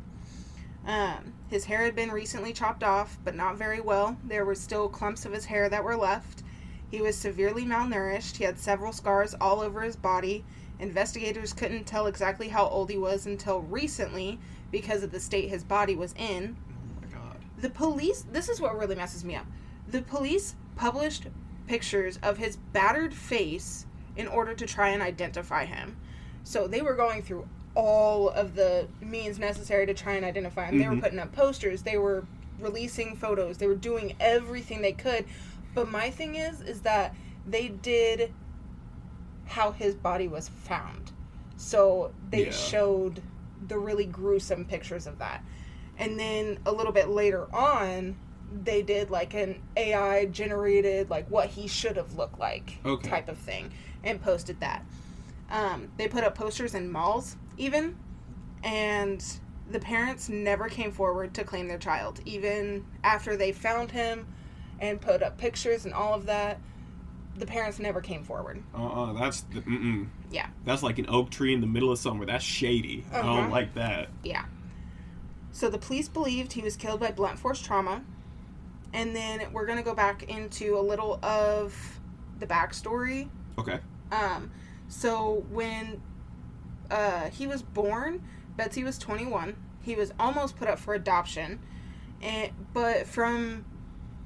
Um, 0.85 1.33
his 1.47 1.65
hair 1.65 1.83
had 1.83 1.95
been 1.95 2.11
recently 2.11 2.51
chopped 2.51 2.83
off, 2.83 3.17
but 3.23 3.35
not 3.35 3.57
very 3.57 3.79
well. 3.79 4.17
There 4.23 4.45
were 4.45 4.55
still 4.55 4.89
clumps 4.89 5.25
of 5.25 5.31
his 5.31 5.45
hair 5.45 5.69
that 5.69 5.83
were 5.83 5.95
left. 5.95 6.43
He 6.91 7.01
was 7.01 7.17
severely 7.17 7.63
malnourished. 7.63 8.35
He 8.35 8.43
had 8.43 8.59
several 8.59 8.91
scars 8.91 9.33
all 9.39 9.61
over 9.61 9.81
his 9.81 9.95
body. 9.95 10.43
Investigators 10.83 11.53
couldn't 11.53 11.85
tell 11.85 12.07
exactly 12.07 12.49
how 12.49 12.67
old 12.67 12.89
he 12.89 12.97
was 12.97 13.25
until 13.25 13.61
recently 13.61 14.37
because 14.69 15.01
of 15.01 15.11
the 15.11 15.19
state 15.19 15.47
his 15.49 15.63
body 15.63 15.95
was 15.95 16.13
in. 16.17 16.57
oh 16.69 17.01
my 17.01 17.07
god. 17.07 17.37
The 17.57 17.69
police, 17.69 18.25
this 18.31 18.49
is 18.49 18.59
what 18.59 18.77
really 18.77 18.95
messes 18.95 19.23
me 19.23 19.35
up. 19.35 19.45
The 19.87 20.01
police 20.01 20.55
published 20.75 21.27
pictures 21.67 22.19
of 22.21 22.37
his 22.37 22.57
battered 22.57 23.13
face 23.13 23.85
in 24.17 24.27
order 24.27 24.53
to 24.53 24.65
try 24.65 24.89
and 24.89 25.01
identify 25.01 25.63
him. 25.63 25.95
So 26.43 26.67
they 26.67 26.81
were 26.81 26.95
going 26.95 27.21
through 27.23 27.47
all 27.75 28.29
of 28.29 28.53
the 28.53 28.87
means 28.99 29.39
necessary 29.39 29.85
to 29.85 29.93
try 29.93 30.13
and 30.15 30.25
identify 30.25 30.65
him. 30.65 30.79
They 30.79 30.87
were 30.89 30.95
Mhm. 30.95 31.01
putting 31.01 31.19
up 31.19 31.31
posters, 31.31 31.83
they 31.83 31.97
were 31.97 32.25
releasing 32.59 33.15
photos, 33.15 33.57
they 33.57 33.67
were 33.67 33.75
doing 33.75 34.15
everything 34.19 34.81
they 34.81 34.91
could. 34.91 35.25
But 35.73 35.89
my 35.89 36.09
thing 36.09 36.35
is 36.35 36.59
is 36.59 36.81
that 36.81 37.15
they 37.47 37.69
did 37.69 38.33
how 39.45 39.71
his 39.71 39.95
body 39.95 40.27
was 40.27 40.49
found. 40.49 41.11
So 41.57 42.11
they 42.29 42.45
Yeah. 42.45 42.51
showed 42.51 43.21
the 43.67 43.77
really 43.77 44.05
gruesome 44.05 44.65
pictures 44.65 45.07
of 45.07 45.19
that. 45.19 45.43
And 45.97 46.19
then 46.19 46.59
a 46.65 46.71
little 46.71 46.91
bit 46.91 47.09
later 47.09 47.47
on, 47.55 48.17
they 48.63 48.81
did 48.81 49.09
like 49.09 49.33
an 49.33 49.61
AI 49.77 50.25
generated 50.25 51.09
like 51.09 51.27
what 51.29 51.49
he 51.49 51.67
should 51.67 51.97
have 51.97 52.13
looked 52.13 52.39
like 52.39 52.77
Okay. 52.85 53.09
type 53.09 53.29
of 53.29 53.37
thing 53.37 53.71
and 54.03 54.21
posted 54.21 54.59
that. 54.59 54.83
Um, 55.49 55.89
they 55.97 56.07
put 56.07 56.23
up 56.23 56.35
posters 56.35 56.73
in 56.75 56.91
malls 56.91 57.35
even 57.57 57.95
and 58.63 59.23
the 59.69 59.79
parents 59.79 60.29
never 60.29 60.67
came 60.67 60.91
forward 60.91 61.33
to 61.35 61.43
claim 61.43 61.67
their 61.67 61.77
child 61.77 62.19
even 62.25 62.85
after 63.03 63.35
they 63.37 63.51
found 63.51 63.91
him 63.91 64.25
and 64.79 64.99
put 64.99 65.21
up 65.23 65.37
pictures 65.37 65.85
and 65.85 65.93
all 65.93 66.13
of 66.13 66.25
that 66.25 66.59
the 67.35 67.45
parents 67.45 67.79
never 67.79 67.99
came 68.01 68.23
forward 68.23 68.61
Uh 68.75 68.85
uh 68.85 69.13
That's 69.13 69.41
the, 69.41 69.61
mm-mm. 69.61 70.07
Yeah. 70.31 70.47
That's 70.65 70.83
like 70.83 70.99
an 70.99 71.07
oak 71.09 71.29
tree 71.31 71.53
in 71.53 71.61
the 71.61 71.67
middle 71.67 71.91
of 71.91 71.97
summer. 71.99 72.25
That's 72.25 72.43
shady. 72.43 73.03
I 73.11 73.17
Uh-huh. 73.19 73.35
don't 73.41 73.49
like 73.51 73.73
that. 73.75 74.09
Yeah. 74.23 74.45
So 75.51 75.69
the 75.69 75.77
police 75.77 76.07
believed 76.09 76.53
he 76.53 76.61
was 76.61 76.75
killed 76.75 76.99
by 76.99 77.11
blunt 77.11 77.39
force 77.39 77.61
trauma. 77.61 78.03
And 78.93 79.15
then 79.15 79.51
we're 79.51 79.65
going 79.65 79.79
to 79.79 79.83
go 79.83 79.95
back 79.95 80.23
into 80.29 80.77
a 80.77 80.81
little 80.81 81.19
of 81.23 81.99
the 82.39 82.45
backstory. 82.45 83.29
Okay. 83.57 83.79
Um, 84.11 84.51
so 84.87 85.43
when 85.49 85.99
uh, 86.91 87.29
he 87.31 87.47
was 87.47 87.63
born, 87.63 88.23
Betsy 88.55 88.83
was 88.83 88.97
21. 88.99 89.55
He 89.81 89.95
was 89.95 90.13
almost 90.19 90.57
put 90.57 90.67
up 90.67 90.77
for 90.77 90.93
adoption. 90.93 91.59
And, 92.21 92.51
but 92.73 93.07
from 93.07 93.65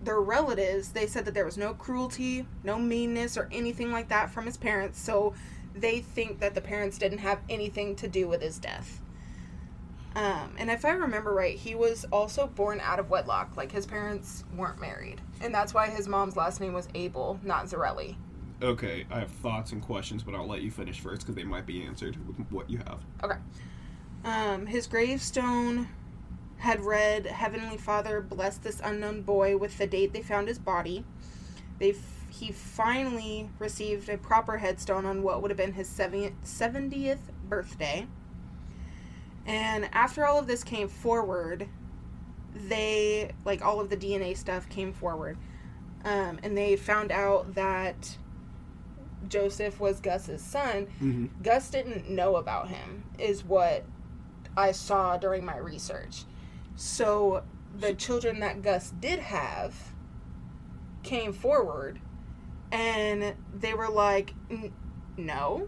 their 0.01 0.21
relatives, 0.21 0.89
they 0.89 1.07
said 1.07 1.25
that 1.25 1.33
there 1.33 1.45
was 1.45 1.57
no 1.57 1.73
cruelty, 1.73 2.45
no 2.63 2.77
meanness, 2.77 3.37
or 3.37 3.49
anything 3.51 3.91
like 3.91 4.09
that 4.09 4.29
from 4.29 4.45
his 4.45 4.57
parents. 4.57 4.99
So 4.99 5.33
they 5.75 5.99
think 5.99 6.39
that 6.39 6.55
the 6.55 6.61
parents 6.61 6.97
didn't 6.97 7.19
have 7.19 7.39
anything 7.49 7.95
to 7.97 8.07
do 8.07 8.27
with 8.27 8.41
his 8.41 8.59
death. 8.59 9.01
Um, 10.15 10.55
and 10.57 10.71
if 10.71 10.83
I 10.83 10.91
remember 10.91 11.33
right, 11.33 11.55
he 11.55 11.75
was 11.75 12.05
also 12.11 12.47
born 12.47 12.79
out 12.81 12.99
of 12.99 13.09
wedlock. 13.09 13.55
Like 13.55 13.71
his 13.71 13.85
parents 13.85 14.43
weren't 14.55 14.81
married, 14.81 15.21
and 15.41 15.53
that's 15.53 15.73
why 15.73 15.89
his 15.89 16.07
mom's 16.07 16.35
last 16.35 16.59
name 16.59 16.73
was 16.73 16.87
Abel, 16.95 17.39
not 17.43 17.65
Zarelli. 17.65 18.15
Okay, 18.61 19.05
I 19.11 19.19
have 19.19 19.29
thoughts 19.29 19.73
and 19.73 19.81
questions, 19.81 20.23
but 20.23 20.33
I'll 20.33 20.47
let 20.47 20.63
you 20.63 20.71
finish 20.71 20.99
first 20.99 21.21
because 21.21 21.35
they 21.35 21.43
might 21.43 21.67
be 21.67 21.83
answered 21.83 22.17
with 22.27 22.51
what 22.51 22.67
you 22.67 22.79
have. 22.79 22.99
Okay. 23.23 23.37
Um, 24.25 24.65
his 24.65 24.87
gravestone 24.87 25.87
had 26.59 26.81
read, 26.81 27.25
"Heavenly 27.25 27.77
Father, 27.77 28.21
bless 28.21 28.57
this 28.57 28.81
unknown 28.83 29.21
boy." 29.21 29.57
With 29.57 29.77
the 29.77 29.87
date 29.87 30.13
they 30.13 30.21
found 30.21 30.47
his 30.47 30.59
body, 30.59 31.05
they 31.79 31.95
he 32.29 32.51
finally 32.51 33.49
received 33.57 34.09
a 34.09 34.17
proper 34.17 34.57
headstone 34.57 35.05
on 35.05 35.23
what 35.23 35.41
would 35.41 35.51
have 35.51 35.57
been 35.57 35.73
his 35.73 35.89
seventieth 35.89 37.31
birthday. 37.47 38.07
And 39.45 39.89
after 39.93 40.25
all 40.25 40.37
of 40.37 40.47
this 40.47 40.63
came 40.63 40.87
forward, 40.87 41.69
they 42.53 43.31
like 43.45 43.63
all 43.63 43.79
of 43.79 43.89
the 43.89 43.97
DNA 43.97 44.35
stuff 44.35 44.67
came 44.69 44.93
forward, 44.93 45.37
um, 46.03 46.39
and 46.43 46.57
they 46.57 46.75
found 46.75 47.11
out 47.11 47.55
that 47.55 48.17
Joseph 49.27 49.79
was 49.79 49.99
Gus's 49.99 50.41
son. 50.41 50.87
Mm-hmm. 51.01 51.27
Gus 51.41 51.69
didn't 51.69 52.09
know 52.09 52.35
about 52.35 52.69
him, 52.69 53.03
is 53.17 53.43
what 53.43 53.85
I 54.55 54.71
saw 54.71 55.17
during 55.17 55.45
my 55.45 55.57
research. 55.57 56.23
So 56.77 57.43
the 57.75 57.95
children 57.95 58.39
that 58.41 58.61
Gus 58.61 58.91
did 58.91 59.17
have 59.17 59.73
came 61.01 61.33
forward 61.33 61.99
and 62.71 63.33
they 63.51 63.73
were 63.73 63.89
like, 63.89 64.35
no, 65.17 65.67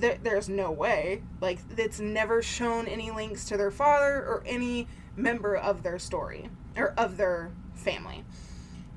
th- 0.00 0.18
there's 0.24 0.48
no 0.48 0.72
way. 0.72 1.22
Like, 1.40 1.60
it's 1.76 2.00
never 2.00 2.42
shown 2.42 2.88
any 2.88 3.12
links 3.12 3.44
to 3.46 3.56
their 3.56 3.70
father 3.70 4.16
or 4.16 4.42
any 4.44 4.88
member 5.14 5.54
of 5.54 5.84
their 5.84 6.00
story 6.00 6.50
or 6.76 6.92
of 6.96 7.18
their 7.18 7.52
family. 7.74 8.24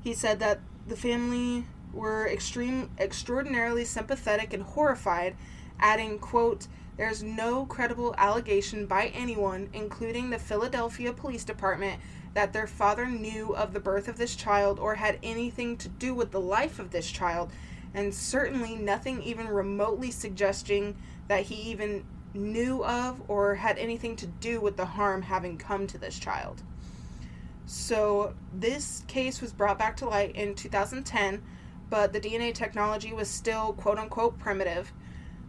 He 0.02 0.14
said 0.14 0.40
that 0.40 0.58
the 0.88 0.96
family 0.96 1.66
were 1.92 2.26
extreme 2.26 2.90
extraordinarily 2.98 3.84
sympathetic 3.84 4.52
and 4.52 4.64
horrified, 4.64 5.36
adding, 5.78 6.18
quote, 6.18 6.66
there's 6.96 7.22
no 7.22 7.66
credible 7.66 8.14
allegation 8.16 8.86
by 8.86 9.06
anyone, 9.08 9.68
including 9.72 10.30
the 10.30 10.38
Philadelphia 10.38 11.12
Police 11.12 11.44
Department, 11.44 12.00
that 12.34 12.52
their 12.52 12.66
father 12.66 13.06
knew 13.06 13.54
of 13.54 13.72
the 13.72 13.80
birth 13.80 14.08
of 14.08 14.18
this 14.18 14.36
child 14.36 14.78
or 14.78 14.94
had 14.94 15.18
anything 15.22 15.76
to 15.78 15.88
do 15.88 16.14
with 16.14 16.30
the 16.30 16.40
life 16.40 16.78
of 16.78 16.90
this 16.90 17.10
child, 17.10 17.50
and 17.94 18.14
certainly 18.14 18.74
nothing 18.74 19.22
even 19.22 19.48
remotely 19.48 20.10
suggesting 20.10 20.96
that 21.28 21.44
he 21.44 21.54
even 21.54 22.04
knew 22.34 22.84
of 22.84 23.22
or 23.28 23.54
had 23.54 23.78
anything 23.78 24.16
to 24.16 24.26
do 24.26 24.60
with 24.60 24.76
the 24.76 24.84
harm 24.84 25.22
having 25.22 25.56
come 25.56 25.86
to 25.86 25.98
this 25.98 26.18
child. 26.18 26.62
So, 27.64 28.34
this 28.54 29.02
case 29.08 29.40
was 29.40 29.52
brought 29.52 29.78
back 29.78 29.96
to 29.98 30.08
light 30.08 30.36
in 30.36 30.54
2010 30.54 31.42
but 31.88 32.12
the 32.12 32.20
DNA 32.20 32.52
technology 32.52 33.12
was 33.12 33.28
still 33.28 33.72
quote 33.72 33.98
unquote 33.98 34.38
primitive. 34.38 34.92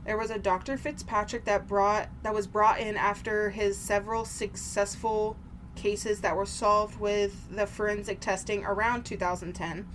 There 0.07 0.17
was 0.17 0.31
a 0.31 0.39
Dr. 0.39 0.77
Fitzpatrick 0.77 1.43
that 1.45 1.67
brought 1.67 2.07
that 2.23 2.33
was 2.33 2.47
brought 2.47 2.79
in 2.79 2.95
after 2.95 3.49
his 3.49 3.77
several 3.77 4.23
successful 4.23 5.35
cases 5.75 6.21
that 6.21 6.37
were 6.37 6.45
solved 6.45 6.97
with 6.97 7.53
the 7.53 7.67
forensic 7.67 8.21
testing 8.21 8.63
around 8.63 9.03
2010. 9.03 9.85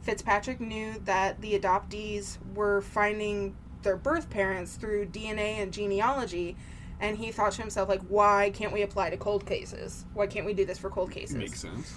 Fitzpatrick 0.00 0.60
knew 0.60 0.94
that 1.04 1.40
the 1.40 1.58
adoptees 1.58 2.38
were 2.54 2.80
finding 2.80 3.56
their 3.82 3.96
birth 3.96 4.30
parents 4.30 4.76
through 4.76 5.06
DNA 5.06 5.60
and 5.60 5.72
genealogy, 5.72 6.56
and 7.00 7.18
he 7.18 7.32
thought 7.32 7.50
to 7.52 7.60
himself, 7.60 7.88
like, 7.88 8.02
why 8.02 8.50
can't 8.54 8.72
we 8.72 8.82
apply 8.82 9.10
to 9.10 9.16
cold 9.16 9.44
cases? 9.44 10.06
Why 10.14 10.28
can't 10.28 10.46
we 10.46 10.54
do 10.54 10.64
this 10.64 10.78
for 10.78 10.88
cold 10.88 11.10
cases? 11.10 11.34
Makes 11.34 11.60
sense. 11.60 11.94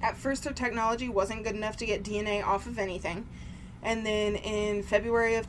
At 0.00 0.16
first, 0.16 0.44
their 0.44 0.52
technology 0.52 1.08
wasn't 1.08 1.42
good 1.42 1.56
enough 1.56 1.76
to 1.78 1.86
get 1.86 2.04
DNA 2.04 2.44
off 2.46 2.68
of 2.68 2.78
anything. 2.78 3.26
And 3.82 4.06
then 4.06 4.36
in 4.36 4.84
February 4.84 5.34
of 5.34 5.46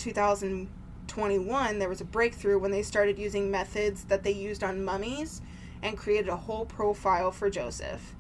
2021, 1.07 1.79
there 1.79 1.89
was 1.89 2.01
a 2.01 2.05
breakthrough 2.05 2.59
when 2.59 2.71
they 2.71 2.83
started 2.83 3.19
using 3.19 3.51
methods 3.51 4.05
that 4.05 4.23
they 4.23 4.31
used 4.31 4.63
on 4.63 4.83
mummies 4.83 5.41
and 5.81 5.97
created 5.97 6.29
a 6.29 6.35
whole 6.35 6.65
profile 6.65 7.31
for 7.31 7.49
Joseph. 7.49 8.15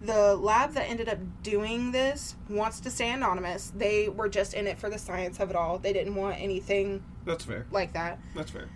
The 0.00 0.34
lab 0.34 0.72
that 0.72 0.88
ended 0.88 1.08
up 1.08 1.18
doing 1.42 1.92
this 1.92 2.34
wants 2.48 2.80
to 2.80 2.90
stay 2.90 3.10
anonymous. 3.10 3.72
They 3.74 4.08
were 4.08 4.28
just 4.28 4.52
in 4.54 4.66
it 4.66 4.78
for 4.78 4.90
the 4.90 4.98
science 4.98 5.38
of 5.38 5.50
it 5.50 5.56
all. 5.56 5.78
They 5.78 5.92
didn't 5.92 6.16
want 6.16 6.40
anything 6.40 7.04
That's 7.24 7.44
fair. 7.44 7.66
like 7.70 7.92
that. 7.92 8.18
That's 8.34 8.50
fair. 8.50 8.68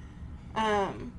Um, 0.54 1.12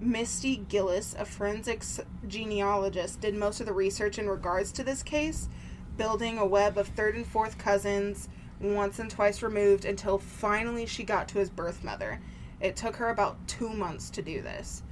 Misty 0.00 0.56
Gillis, 0.56 1.14
a 1.18 1.24
forensics 1.24 2.00
genealogist, 2.26 3.20
did 3.20 3.34
most 3.34 3.60
of 3.60 3.66
the 3.66 3.72
research 3.72 4.18
in 4.18 4.28
regards 4.28 4.72
to 4.72 4.84
this 4.84 5.02
case, 5.02 5.48
building 5.96 6.38
a 6.38 6.46
web 6.46 6.78
of 6.78 6.88
third 6.88 7.14
and 7.14 7.26
fourth 7.26 7.58
cousins, 7.58 8.28
once 8.62 8.98
and 8.98 9.10
twice 9.10 9.42
removed, 9.42 9.84
until 9.84 10.18
finally 10.18 10.86
she 10.86 11.04
got 11.04 11.28
to 11.28 11.38
his 11.38 11.50
birth 11.50 11.84
mother. 11.84 12.20
It 12.60 12.76
took 12.76 12.96
her 12.96 13.10
about 13.10 13.36
two 13.48 13.68
months 13.68 14.10
to 14.10 14.22
do 14.22 14.40
this. 14.40 14.82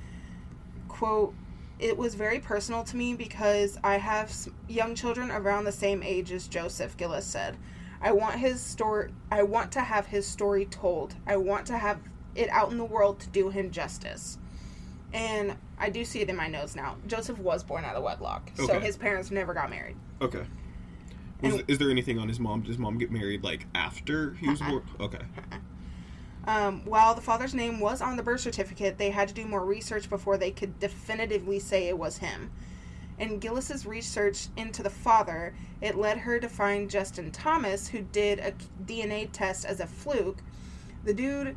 Quote, 0.89 1.35
it 1.79 1.97
was 1.97 2.15
very 2.15 2.41
personal 2.41 2.85
to 2.85 2.97
me 2.97 3.15
because 3.15 3.79
I 3.83 3.97
have 3.97 4.35
young 4.69 4.95
children 4.95 5.31
around 5.31 5.65
the 5.65 5.73
same 5.73 6.03
age 6.03 6.33
as 6.33 6.49
Joseph, 6.49 6.97
Gillis 6.97 7.25
said. 7.25 7.57
I 8.03 8.13
want 8.13 8.37
his 8.37 8.61
story 8.61 9.13
I 9.31 9.43
want 9.43 9.73
to 9.73 9.81
have 9.81 10.07
his 10.07 10.27
story 10.27 10.67
told. 10.67 11.15
I 11.27 11.37
want 11.37 11.67
to 11.67 11.79
have 11.79 12.01
it 12.35 12.49
out 12.51 12.73
in 12.73 12.79
the 12.79 12.85
world 12.85 13.21
to 13.21 13.29
do 13.29 13.51
him 13.51 13.71
justice 13.71 14.39
and 15.13 15.57
I 15.79 15.91
do 15.91 16.05
see 16.05 16.21
it 16.21 16.29
in 16.29 16.37
my 16.37 16.49
nose 16.49 16.77
now. 16.77 16.97
Joseph 17.07 17.39
was 17.39 17.65
born 17.65 17.85
out 17.85 17.97
of 17.97 18.03
wedlock, 18.03 18.51
so 18.55 18.79
his 18.79 18.97
parents 18.97 19.31
never 19.31 19.55
got 19.55 19.71
married. 19.71 19.97
Okay. 20.21 20.45
Was, 21.43 21.55
And- 21.55 21.65
is 21.69 21.79
there 21.79 21.91
anything 21.91 22.19
on 22.19 22.29
his 22.29 22.39
mom? 22.41 22.61
Did 22.61 22.69
his 22.69 22.79
mom 22.79 22.99
get 22.99 23.11
married 23.11 23.43
like 23.45 23.67
after 23.75 24.35
he 24.35 24.49
was 24.49 24.61
Uh-uh. 24.61 24.71
born? 24.71 24.83
Okay. 25.01 25.21
Um, 26.47 26.83
while 26.87 27.15
the 27.15 27.21
father's 27.21 27.55
name 27.55 27.81
was 27.81 28.01
on 28.01 28.17
the 28.17 28.23
birth 28.23 28.41
certificate, 28.41 28.97
they 28.99 29.11
had 29.11 29.29
to 29.29 29.35
do 29.35 29.45
more 29.45 29.65
research 29.65 30.09
before 30.09 30.39
they 30.39 30.51
could 30.51 30.79
definitively 30.81 31.59
say 31.59 31.87
it 31.89 31.99
was 31.99 32.19
him. 32.19 32.51
In 33.19 33.39
Gillis's 33.39 33.85
research 33.85 34.49
into 34.57 34.83
the 34.83 34.89
father, 34.91 35.55
it 35.83 35.99
led 35.99 36.17
her 36.19 36.41
to 36.41 36.49
find 36.49 36.89
Justin 36.89 37.31
Thomas, 37.31 37.89
who 37.89 38.01
did 38.01 38.39
a 38.39 38.53
DNA 38.87 39.29
test 39.31 39.67
as 39.67 39.81
a 39.81 39.87
fluke. 39.87 40.39
The 41.05 41.13
dude, 41.13 41.57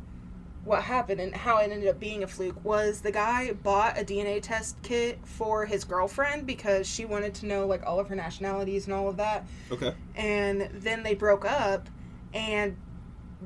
what 0.64 0.82
happened 0.82 1.20
and 1.20 1.34
how 1.34 1.58
it 1.58 1.70
ended 1.70 1.88
up 1.88 2.00
being 2.00 2.22
a 2.22 2.26
fluke 2.26 2.64
was 2.64 3.02
the 3.02 3.12
guy 3.12 3.52
bought 3.52 3.98
a 3.98 4.04
DNA 4.04 4.40
test 4.40 4.76
kit 4.82 5.18
for 5.24 5.66
his 5.66 5.84
girlfriend 5.84 6.46
because 6.46 6.86
she 6.88 7.04
wanted 7.04 7.34
to 7.34 7.46
know 7.46 7.66
like 7.66 7.84
all 7.84 8.00
of 8.00 8.08
her 8.08 8.14
nationalities 8.16 8.86
and 8.86 8.94
all 8.94 9.08
of 9.08 9.16
that. 9.18 9.46
Okay. 9.70 9.94
and 10.14 10.70
then 10.72 11.02
they 11.02 11.14
broke 11.14 11.44
up 11.44 11.88
and 12.32 12.76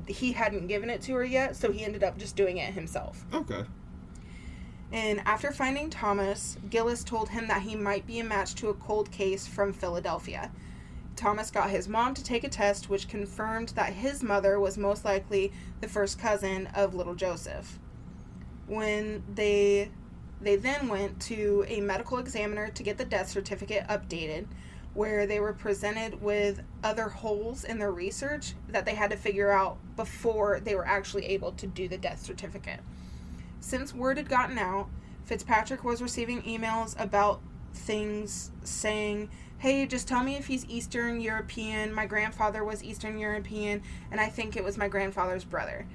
he 0.07 0.31
hadn't 0.31 0.67
given 0.67 0.89
it 0.89 1.01
to 1.01 1.13
her 1.15 1.25
yet 1.25 1.55
so 1.57 1.71
he 1.71 1.83
ended 1.83 2.03
up 2.03 2.17
just 2.17 2.35
doing 2.37 2.55
it 2.57 2.73
himself 2.73 3.25
Okay. 3.33 3.63
and 4.93 5.19
after 5.25 5.51
finding 5.51 5.89
thomas 5.89 6.57
gillis 6.69 7.03
told 7.03 7.27
him 7.29 7.47
that 7.49 7.61
he 7.63 7.75
might 7.75 8.07
be 8.07 8.19
a 8.19 8.23
match 8.23 8.55
to 8.55 8.69
a 8.69 8.73
cold 8.75 9.11
case 9.11 9.45
from 9.45 9.73
philadelphia 9.73 10.51
thomas 11.19 11.51
got 11.51 11.69
his 11.69 11.87
mom 11.87 12.13
to 12.13 12.23
take 12.23 12.43
a 12.43 12.49
test 12.49 12.89
which 12.89 13.07
confirmed 13.07 13.69
that 13.69 13.93
his 13.93 14.23
mother 14.23 14.59
was 14.59 14.77
most 14.77 15.03
likely 15.03 15.51
the 15.81 15.87
first 15.87 16.17
cousin 16.17 16.67
of 16.73 16.95
little 16.95 17.15
joseph 17.15 17.77
when 18.67 19.23
they 19.33 19.91
they 20.41 20.55
then 20.55 20.87
went 20.87 21.19
to 21.19 21.65
a 21.67 21.81
medical 21.81 22.17
examiner 22.17 22.69
to 22.69 22.83
get 22.83 22.97
the 22.97 23.05
death 23.05 23.29
certificate 23.29 23.85
updated 23.87 24.45
where 24.93 25.25
they 25.25 25.39
were 25.39 25.53
presented 25.53 26.21
with 26.21 26.61
other 26.83 27.09
holes 27.09 27.63
in 27.63 27.77
their 27.77 27.91
research 27.91 28.53
that 28.67 28.85
they 28.85 28.95
had 28.95 29.11
to 29.11 29.17
figure 29.17 29.51
out 29.51 29.77
before 29.95 30.59
they 30.59 30.75
were 30.75 30.87
actually 30.87 31.25
able 31.25 31.51
to 31.51 31.67
do 31.67 31.87
the 31.87 31.97
death 31.97 32.21
certificate. 32.21 32.79
Since 33.59 33.93
word 33.93 34.17
had 34.17 34.29
gotten 34.29 34.57
out, 34.57 34.89
Fitzpatrick 35.25 35.83
was 35.83 36.01
receiving 36.01 36.41
emails 36.41 36.99
about 36.99 37.41
things 37.73 38.51
saying, 38.63 39.29
Hey, 39.57 39.85
just 39.85 40.07
tell 40.07 40.23
me 40.23 40.35
if 40.35 40.47
he's 40.47 40.65
Eastern 40.67 41.19
European. 41.19 41.93
My 41.93 42.05
grandfather 42.05 42.63
was 42.63 42.83
Eastern 42.83 43.17
European, 43.19 43.81
and 44.09 44.21
I 44.21 44.27
think 44.27 44.55
it 44.55 44.63
was 44.63 44.77
my 44.77 44.87
grandfather's 44.87 45.43
brother. 45.43 45.85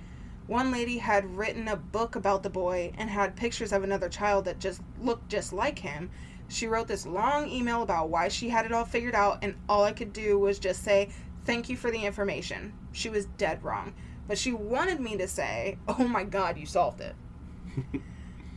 One 0.46 0.70
lady 0.70 0.98
had 0.98 1.37
written 1.38 1.68
a 1.68 1.76
book 1.76 2.16
about 2.16 2.42
the 2.42 2.50
boy 2.50 2.92
and 2.98 3.08
had 3.08 3.34
pictures 3.34 3.72
of 3.72 3.82
another 3.82 4.10
child 4.10 4.44
that 4.44 4.58
just 4.58 4.82
looked 5.00 5.30
just 5.30 5.54
like 5.54 5.78
him. 5.78 6.10
She 6.48 6.66
wrote 6.66 6.88
this 6.88 7.06
long 7.06 7.48
email 7.48 7.82
about 7.82 8.10
why 8.10 8.28
she 8.28 8.50
had 8.50 8.66
it 8.66 8.72
all 8.72 8.84
figured 8.84 9.14
out, 9.14 9.38
and 9.40 9.54
all 9.66 9.84
I 9.84 9.92
could 9.92 10.12
do 10.12 10.38
was 10.38 10.58
just 10.58 10.82
say, 10.82 11.08
Thank 11.46 11.68
you 11.70 11.76
for 11.76 11.90
the 11.90 12.04
information. 12.04 12.74
She 12.92 13.08
was 13.08 13.24
dead 13.24 13.62
wrong. 13.64 13.94
But 14.28 14.38
she 14.38 14.52
wanted 14.52 15.00
me 15.00 15.16
to 15.16 15.28
say, 15.28 15.78
Oh 15.88 16.06
my 16.06 16.24
god, 16.24 16.58
you 16.58 16.66
solved 16.66 17.00
it. 17.00 17.14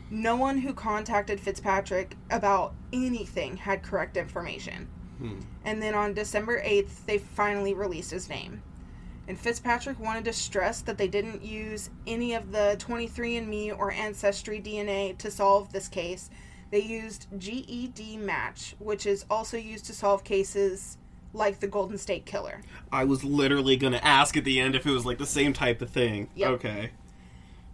no 0.09 0.35
one 0.35 0.59
who 0.59 0.73
contacted 0.73 1.39
Fitzpatrick 1.39 2.15
about 2.29 2.73
anything 2.93 3.57
had 3.57 3.83
correct 3.83 4.17
information. 4.17 4.87
Hmm. 5.17 5.39
And 5.65 5.81
then 5.81 5.95
on 5.95 6.13
December 6.13 6.61
8th, 6.61 7.05
they 7.05 7.17
finally 7.17 7.73
released 7.73 8.11
his 8.11 8.29
name. 8.29 8.61
And 9.27 9.37
Fitzpatrick 9.37 9.99
wanted 9.99 10.25
to 10.25 10.33
stress 10.33 10.81
that 10.81 10.97
they 10.97 11.07
didn't 11.07 11.43
use 11.43 11.89
any 12.05 12.33
of 12.33 12.51
the 12.51 12.77
23andMe 12.79 13.77
or 13.77 13.91
Ancestry 13.91 14.61
DNA 14.61 15.17
to 15.17 15.29
solve 15.29 15.73
this 15.73 15.89
case. 15.89 16.29
They 16.71 16.81
used 16.81 17.27
GED 17.37 18.17
Match, 18.17 18.75
which 18.79 19.05
is 19.05 19.25
also 19.29 19.57
used 19.57 19.85
to 19.85 19.93
solve 19.93 20.23
cases 20.23 20.97
like 21.33 21.59
the 21.59 21.67
Golden 21.67 21.97
State 21.97 22.25
Killer. 22.25 22.61
I 22.91 23.03
was 23.03 23.23
literally 23.23 23.75
gonna 23.75 23.99
ask 24.01 24.37
at 24.37 24.45
the 24.45 24.59
end 24.59 24.75
if 24.75 24.85
it 24.85 24.91
was 24.91 25.05
like 25.05 25.17
the 25.17 25.25
same 25.25 25.51
type 25.51 25.81
of 25.81 25.89
thing. 25.89 26.29
Yep. 26.35 26.49
Okay. 26.51 26.91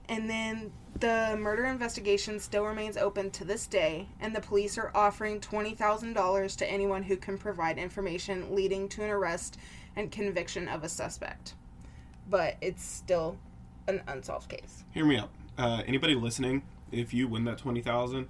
And 0.10 0.30
then 0.30 0.72
the 1.04 1.36
murder 1.38 1.66
investigation 1.66 2.40
still 2.40 2.64
remains 2.64 2.96
open 2.96 3.30
to 3.32 3.44
this 3.44 3.68
day, 3.68 4.08
and 4.22 4.34
the 4.34 4.40
police 4.40 4.78
are 4.78 4.90
offering 4.96 5.42
$20,000 5.42 6.56
to 6.56 6.72
anyone 6.72 7.04
who 7.04 7.18
can 7.18 7.38
provide 7.38 7.78
information 7.78 8.56
leading 8.56 8.88
to 8.88 9.04
an 9.04 9.10
arrest 9.10 9.58
and 9.98 10.10
conviction 10.10 10.70
of 10.70 10.86
a 10.86 10.88
suspect. 10.88 11.56
But 12.30 12.56
it's 12.62 12.86
still 12.86 13.36
an 13.90 14.02
unsolved 14.08 14.48
case. 14.48 14.86
Hear 14.92 15.04
me 15.04 15.18
out. 15.18 15.30
Uh, 15.58 15.84
anybody 15.86 16.16
listening, 16.16 16.64
if 16.90 17.14
you 17.14 17.28
win 17.28 17.44
that 17.44 17.58
twenty 17.58 17.82
thousand, 17.82 18.30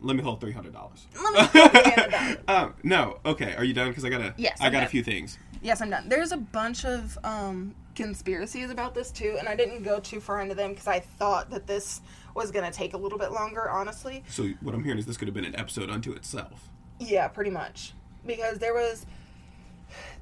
let 0.00 0.14
me 0.14 0.22
hold 0.22 0.40
three 0.40 0.52
hundred 0.52 0.74
dollars. 0.74 1.08
Let 1.20 1.32
me 1.32 1.60
hold 1.60 1.72
$300. 1.72 2.38
um, 2.48 2.74
no. 2.84 3.18
Okay. 3.26 3.56
Are 3.56 3.64
you 3.64 3.74
done? 3.74 3.88
Because 3.88 4.04
I 4.04 4.10
gotta. 4.10 4.32
Yes, 4.36 4.58
I 4.60 4.66
I'm 4.66 4.72
got 4.72 4.84
a 4.84 4.86
few 4.86 5.02
things. 5.02 5.38
Yes, 5.60 5.82
I'm 5.82 5.90
done. 5.90 6.08
There's 6.08 6.30
a 6.30 6.36
bunch 6.36 6.84
of 6.84 7.18
um, 7.24 7.74
conspiracies 7.96 8.70
about 8.70 8.94
this 8.94 9.10
too, 9.10 9.36
and 9.38 9.48
I 9.48 9.56
didn't 9.56 9.82
go 9.82 9.98
too 9.98 10.20
far 10.20 10.40
into 10.40 10.54
them 10.54 10.70
because 10.70 10.86
I 10.86 11.00
thought 11.00 11.50
that 11.50 11.66
this 11.66 12.00
was 12.34 12.50
going 12.52 12.64
to 12.64 12.70
take 12.70 12.94
a 12.94 12.96
little 12.96 13.18
bit 13.18 13.32
longer, 13.32 13.68
honestly. 13.68 14.22
So 14.28 14.48
what 14.60 14.74
I'm 14.74 14.84
hearing 14.84 14.98
is 14.98 15.06
this 15.06 15.16
could 15.16 15.26
have 15.28 15.34
been 15.34 15.44
an 15.46 15.56
episode 15.56 15.90
unto 15.90 16.12
itself. 16.12 16.68
Yeah, 17.00 17.26
pretty 17.28 17.50
much. 17.50 17.92
Because 18.24 18.58
there 18.58 18.74
was 18.74 19.06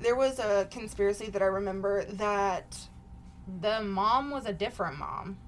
there 0.00 0.14
was 0.14 0.38
a 0.38 0.68
conspiracy 0.70 1.30
that 1.30 1.42
I 1.42 1.46
remember 1.46 2.04
that 2.04 2.78
the 3.60 3.80
mom 3.82 4.30
was 4.30 4.46
a 4.46 4.52
different 4.52 4.98
mom, 4.98 5.38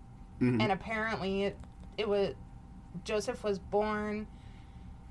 Mhm. 0.40 0.60
and 0.62 0.72
apparently 0.72 1.44
it, 1.44 1.58
it 1.96 2.08
was 2.08 2.34
Joseph 3.04 3.44
was 3.44 3.58
born 3.58 4.26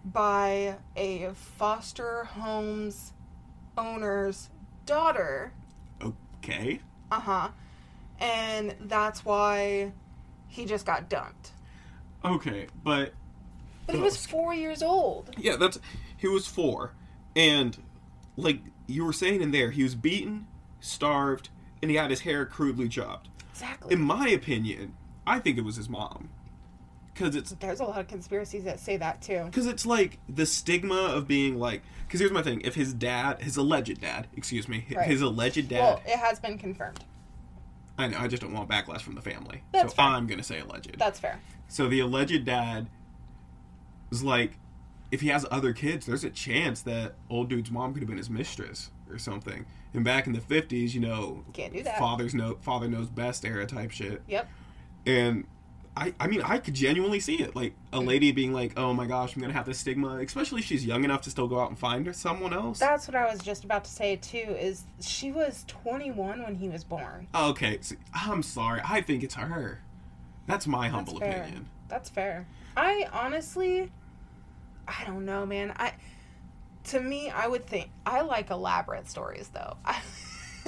by 0.03 0.77
a 0.95 1.29
foster 1.33 2.25
homes 2.25 3.13
owner's 3.77 4.49
daughter. 4.85 5.53
Okay. 6.01 6.79
Uh 7.15 7.19
huh. 7.21 7.49
And 8.19 8.75
that's 8.81 9.23
why 9.23 9.91
he 10.47 10.65
just 10.65 10.85
got 10.85 11.09
dumped. 11.09 11.51
Okay, 12.23 12.67
but 12.83 13.13
But 13.85 13.95
he 13.95 14.01
was 14.01 14.25
four 14.25 14.53
years 14.53 14.81
old. 14.83 15.31
yeah, 15.37 15.55
that's 15.55 15.79
he 16.17 16.27
was 16.27 16.47
four, 16.47 16.93
and 17.35 17.77
like 18.35 18.59
you 18.87 19.05
were 19.05 19.13
saying 19.13 19.41
in 19.41 19.51
there, 19.51 19.71
he 19.71 19.83
was 19.83 19.95
beaten, 19.95 20.47
starved, 20.79 21.49
and 21.81 21.89
he 21.91 21.97
had 21.97 22.09
his 22.09 22.21
hair 22.21 22.45
crudely 22.45 22.89
chopped. 22.89 23.29
Exactly. 23.51 23.93
In 23.93 24.01
my 24.01 24.27
opinion, 24.27 24.95
I 25.25 25.39
think 25.39 25.57
it 25.57 25.63
was 25.63 25.75
his 25.77 25.87
mom, 25.87 26.29
because 27.15 27.35
it's 27.35 27.51
There's 27.53 27.79
a 27.79 27.85
lot 27.85 27.99
of 27.99 28.07
conspiracies 28.07 28.65
that 28.65 28.79
say 28.79 28.97
that 28.97 29.21
too. 29.21 29.43
because 29.45 29.65
it's 29.65 29.85
like 29.85 30.19
the 30.29 30.45
stigma 30.45 30.95
of 30.95 31.27
being 31.27 31.57
like. 31.57 31.81
Because 32.05 32.19
here's 32.19 32.31
my 32.31 32.43
thing: 32.43 32.61
if 32.61 32.75
his 32.75 32.93
dad, 32.93 33.41
his 33.41 33.57
alleged 33.57 33.99
dad, 34.01 34.27
excuse 34.37 34.67
me, 34.67 34.85
Right. 34.95 35.07
his 35.07 35.21
alleged 35.21 35.69
dad, 35.69 35.79
Well, 35.79 36.01
it 36.05 36.19
has 36.19 36.39
been 36.39 36.57
confirmed. 36.59 37.03
I 37.97 38.07
know, 38.07 38.17
I 38.19 38.27
just 38.27 38.41
don't 38.43 38.51
want 38.53 38.69
backlash 38.69 39.01
from 39.01 39.15
the 39.15 39.21
family, 39.21 39.63
That's 39.71 39.93
so 39.93 39.95
fair. 39.95 40.05
I'm 40.05 40.27
gonna 40.27 40.43
say 40.43 40.59
alleged. 40.59 40.99
That's 40.99 41.19
fair. 41.19 41.39
So 41.69 41.87
the 41.87 42.01
alleged 42.01 42.43
dad 42.45 42.87
was 44.09 44.21
like, 44.23 44.57
if 45.11 45.21
he 45.21 45.29
has 45.29 45.45
other 45.49 45.71
kids, 45.73 46.05
there's 46.05 46.23
a 46.25 46.29
chance 46.29 46.81
that 46.81 47.15
old 47.29 47.49
dude's 47.49 47.71
mom 47.71 47.93
could 47.93 48.01
have 48.01 48.09
been 48.09 48.17
his 48.17 48.29
mistress 48.29 48.91
or 49.09 49.17
something. 49.17 49.65
And 49.93 50.03
back 50.03 50.27
in 50.27 50.33
the 50.33 50.41
fifties, 50.41 50.93
you 50.93 50.99
know, 51.01 51.43
Can't 51.53 51.71
do 51.73 51.81
that. 51.83 51.97
Father's 51.97 52.35
know 52.35 52.57
father 52.61 52.87
knows 52.89 53.07
best 53.07 53.45
era 53.45 53.65
type 53.65 53.91
shit. 53.91 54.21
Yep. 54.27 54.47
And 55.05 55.45
I, 55.97 56.13
I 56.19 56.27
mean, 56.27 56.41
I 56.41 56.57
could 56.57 56.73
genuinely 56.73 57.21
see 57.21 57.35
it, 57.35 57.55
like 57.55 57.73
a 57.93 57.99
lady 57.99 58.31
being 58.33 58.51
like, 58.51 58.73
"Oh 58.77 58.93
my 58.93 59.05
gosh, 59.05 59.35
I'm 59.35 59.41
gonna 59.41 59.53
have 59.53 59.65
this 59.65 59.79
stigma," 59.79 60.17
especially 60.17 60.59
if 60.59 60.65
she's 60.65 60.85
young 60.85 61.05
enough 61.05 61.21
to 61.21 61.29
still 61.29 61.47
go 61.47 61.59
out 61.59 61.69
and 61.69 61.79
find 61.79 62.13
someone 62.13 62.53
else. 62.53 62.79
That's 62.79 63.07
what 63.07 63.15
I 63.15 63.31
was 63.31 63.39
just 63.39 63.63
about 63.63 63.85
to 63.85 63.91
say 63.91 64.17
too. 64.17 64.37
Is 64.37 64.83
she 64.99 65.31
was 65.31 65.63
21 65.67 66.43
when 66.43 66.55
he 66.55 66.67
was 66.67 66.83
born. 66.83 67.27
okay, 67.33 67.77
so, 67.81 67.95
I'm 68.13 68.43
sorry. 68.43 68.81
I 68.83 69.01
think 69.01 69.23
it's 69.23 69.35
her. 69.35 69.81
That's 70.47 70.67
my 70.67 70.89
humble 70.89 71.19
fair. 71.19 71.43
opinion. 71.43 71.69
That's 71.87 72.09
fair. 72.09 72.45
I 72.75 73.07
honestly, 73.13 73.89
I 74.87 75.05
don't 75.05 75.25
know, 75.25 75.45
man. 75.45 75.73
I 75.77 75.93
to 76.85 76.99
me, 76.99 77.29
I 77.29 77.47
would 77.47 77.65
think 77.65 77.89
I 78.05 78.21
like 78.21 78.49
elaborate 78.49 79.09
stories 79.09 79.49
though. 79.53 79.77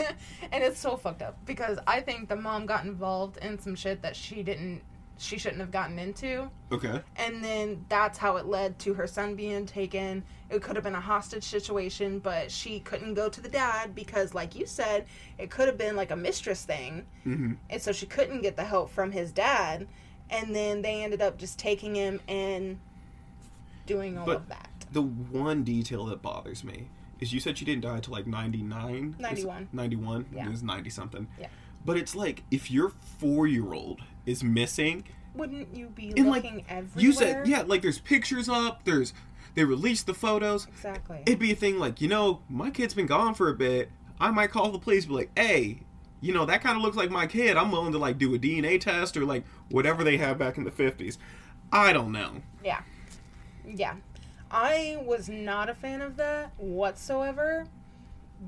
and 0.52 0.64
it's 0.64 0.80
so 0.80 0.96
fucked 0.96 1.22
up 1.22 1.38
because 1.46 1.80
I 1.86 2.00
think 2.02 2.30
the 2.30 2.36
mom 2.36 2.66
got 2.66 2.86
involved 2.86 3.38
in 3.38 3.60
some 3.60 3.76
shit 3.76 4.02
that 4.04 4.16
she 4.16 4.42
didn't 4.42 4.82
she 5.20 5.38
shouldn't 5.38 5.62
have 5.62 5.72
gotten 5.72 5.98
into. 6.00 6.50
Okay. 6.72 7.02
and 7.16 7.44
then 7.44 7.86
that's 7.90 8.18
how 8.18 8.36
it 8.38 8.46
led 8.46 8.78
to 8.80 8.94
her 8.94 9.08
son 9.08 9.36
being 9.36 9.66
taken. 9.66 10.24
It 10.50 10.62
could 10.62 10.76
have 10.76 10.84
been 10.84 10.96
a 10.96 11.00
hostage 11.02 11.44
situation, 11.44 12.20
but 12.20 12.52
she 12.52 12.80
couldn't 12.82 13.14
go 13.16 13.28
to 13.30 13.42
the 13.42 13.50
dad 13.50 13.94
because, 13.96 14.34
like 14.34 14.56
you 14.56 14.66
said, 14.66 15.06
it 15.38 15.50
could 15.50 15.68
have 15.68 15.78
been 15.78 15.96
like 15.96 16.12
a 16.12 16.16
mistress 16.16 16.64
thing, 16.66 17.06
hmm 17.24 17.54
and 17.70 17.82
so 17.82 17.92
she 17.92 18.06
couldn't 18.06 18.42
get 18.42 18.56
the 18.56 18.64
help 18.64 18.90
from 18.90 19.12
his 19.12 19.32
dad. 19.32 19.88
And 20.30 20.54
then 20.54 20.82
they 20.82 21.04
ended 21.04 21.22
up 21.22 21.38
just 21.38 21.58
taking 21.58 21.96
him 21.96 22.20
and 22.28 22.80
doing 23.86 24.18
all 24.18 24.26
But- 24.26 24.36
of 24.38 24.50
that. 24.50 24.70
The 24.92 25.02
one 25.02 25.64
detail 25.64 26.06
that 26.06 26.22
bothers 26.22 26.64
me 26.64 26.88
is 27.20 27.34
you 27.34 27.40
said 27.42 27.58
she 27.58 27.66
didn't 27.66 27.82
die 27.82 27.96
until 27.96 28.14
like 28.14 28.28
99? 28.28 29.16
91. 29.20 29.68
91? 29.74 30.26
Yeah. 30.34 30.46
It 30.48 30.52
was 30.52 30.64
90 30.64 30.90
something. 30.90 31.28
Yeah. 31.40 31.48
But 31.84 31.98
it's 31.98 32.16
like, 32.16 32.44
if 32.52 32.70
your 32.72 32.90
four 32.90 33.48
year 33.48 33.74
old 33.74 34.02
is 34.28 34.44
missing, 34.44 35.04
Wouldn't 35.34 35.76
you 35.76 35.88
be 35.88 36.10
And, 36.16 36.30
like, 36.30 36.44
looking 36.44 36.66
everywhere? 36.70 37.04
you 37.04 37.14
said, 37.14 37.48
yeah, 37.48 37.62
like 37.64 37.82
there's 37.82 38.00
pictures 38.00 38.48
up, 38.50 38.84
there's, 38.84 39.14
they 39.56 39.64
released 39.64 40.06
the 40.06 40.14
photos. 40.14 40.68
exactly. 40.68 41.24
It'd 41.26 41.40
be 41.40 41.52
a 41.52 41.56
thing 41.56 41.80
like, 41.80 42.00
you 42.02 42.08
know, 42.08 42.42
my 42.50 42.70
kid's 42.70 42.94
been 42.94 43.08
gone 43.08 43.34
for 43.34 43.50
a 43.50 43.54
bit. 43.56 43.90
I 44.20 44.30
might 44.32 44.52
call 44.52 44.72
the 44.72 44.80
police, 44.80 45.06
be 45.06 45.14
like, 45.14 45.32
hey, 45.36 45.80
you 46.22 46.34
know, 46.34 46.46
that 46.46 46.62
kind 46.62 46.76
of 46.76 46.84
looks 46.84 46.98
like 46.98 47.10
my 47.12 47.28
kid. 47.28 47.56
I'm 47.58 47.72
willing 47.72 47.92
to 47.94 47.98
like 48.00 48.18
do 48.18 48.34
a 48.36 48.40
DNA 48.40 48.80
test 48.82 49.16
or 49.18 49.26
like 49.26 49.44
whatever 49.70 50.04
they 50.04 50.18
have 50.18 50.38
back 50.38 50.58
in 50.58 50.64
the 50.64 50.72
50s. 50.72 51.18
I 51.72 51.94
don't 51.94 52.12
know. 52.12 52.42
Yeah. 52.64 52.82
Yeah. 53.66 53.96
I 54.50 54.98
was 55.04 55.30
not 55.30 55.70
a 55.70 55.76
fan 55.76 56.02
of 56.02 56.18
that 56.18 56.52
whatsoever 56.58 57.66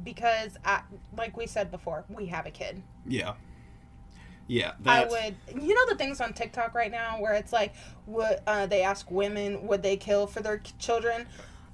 because 0.03 0.57
I 0.65 0.81
like 1.17 1.35
we 1.37 1.45
said 1.45 1.69
before, 1.71 2.05
we 2.09 2.27
have 2.27 2.45
a 2.45 2.51
kid. 2.51 2.81
Yeah. 3.05 3.33
Yeah. 4.49 4.71
I 4.85 5.05
would 5.05 5.35
you 5.61 5.75
know 5.75 5.85
the 5.87 5.95
things 5.95 6.19
on 6.19 6.33
TikTok 6.33 6.73
right 6.73 6.91
now 6.91 7.21
where 7.21 7.33
it's 7.33 7.53
like 7.53 7.73
would 8.07 8.39
uh, 8.47 8.65
they 8.65 8.81
ask 8.81 9.09
women 9.09 9.67
would 9.67 9.83
they 9.83 9.95
kill 9.95 10.27
for 10.27 10.41
their 10.41 10.61
children? 10.79 11.27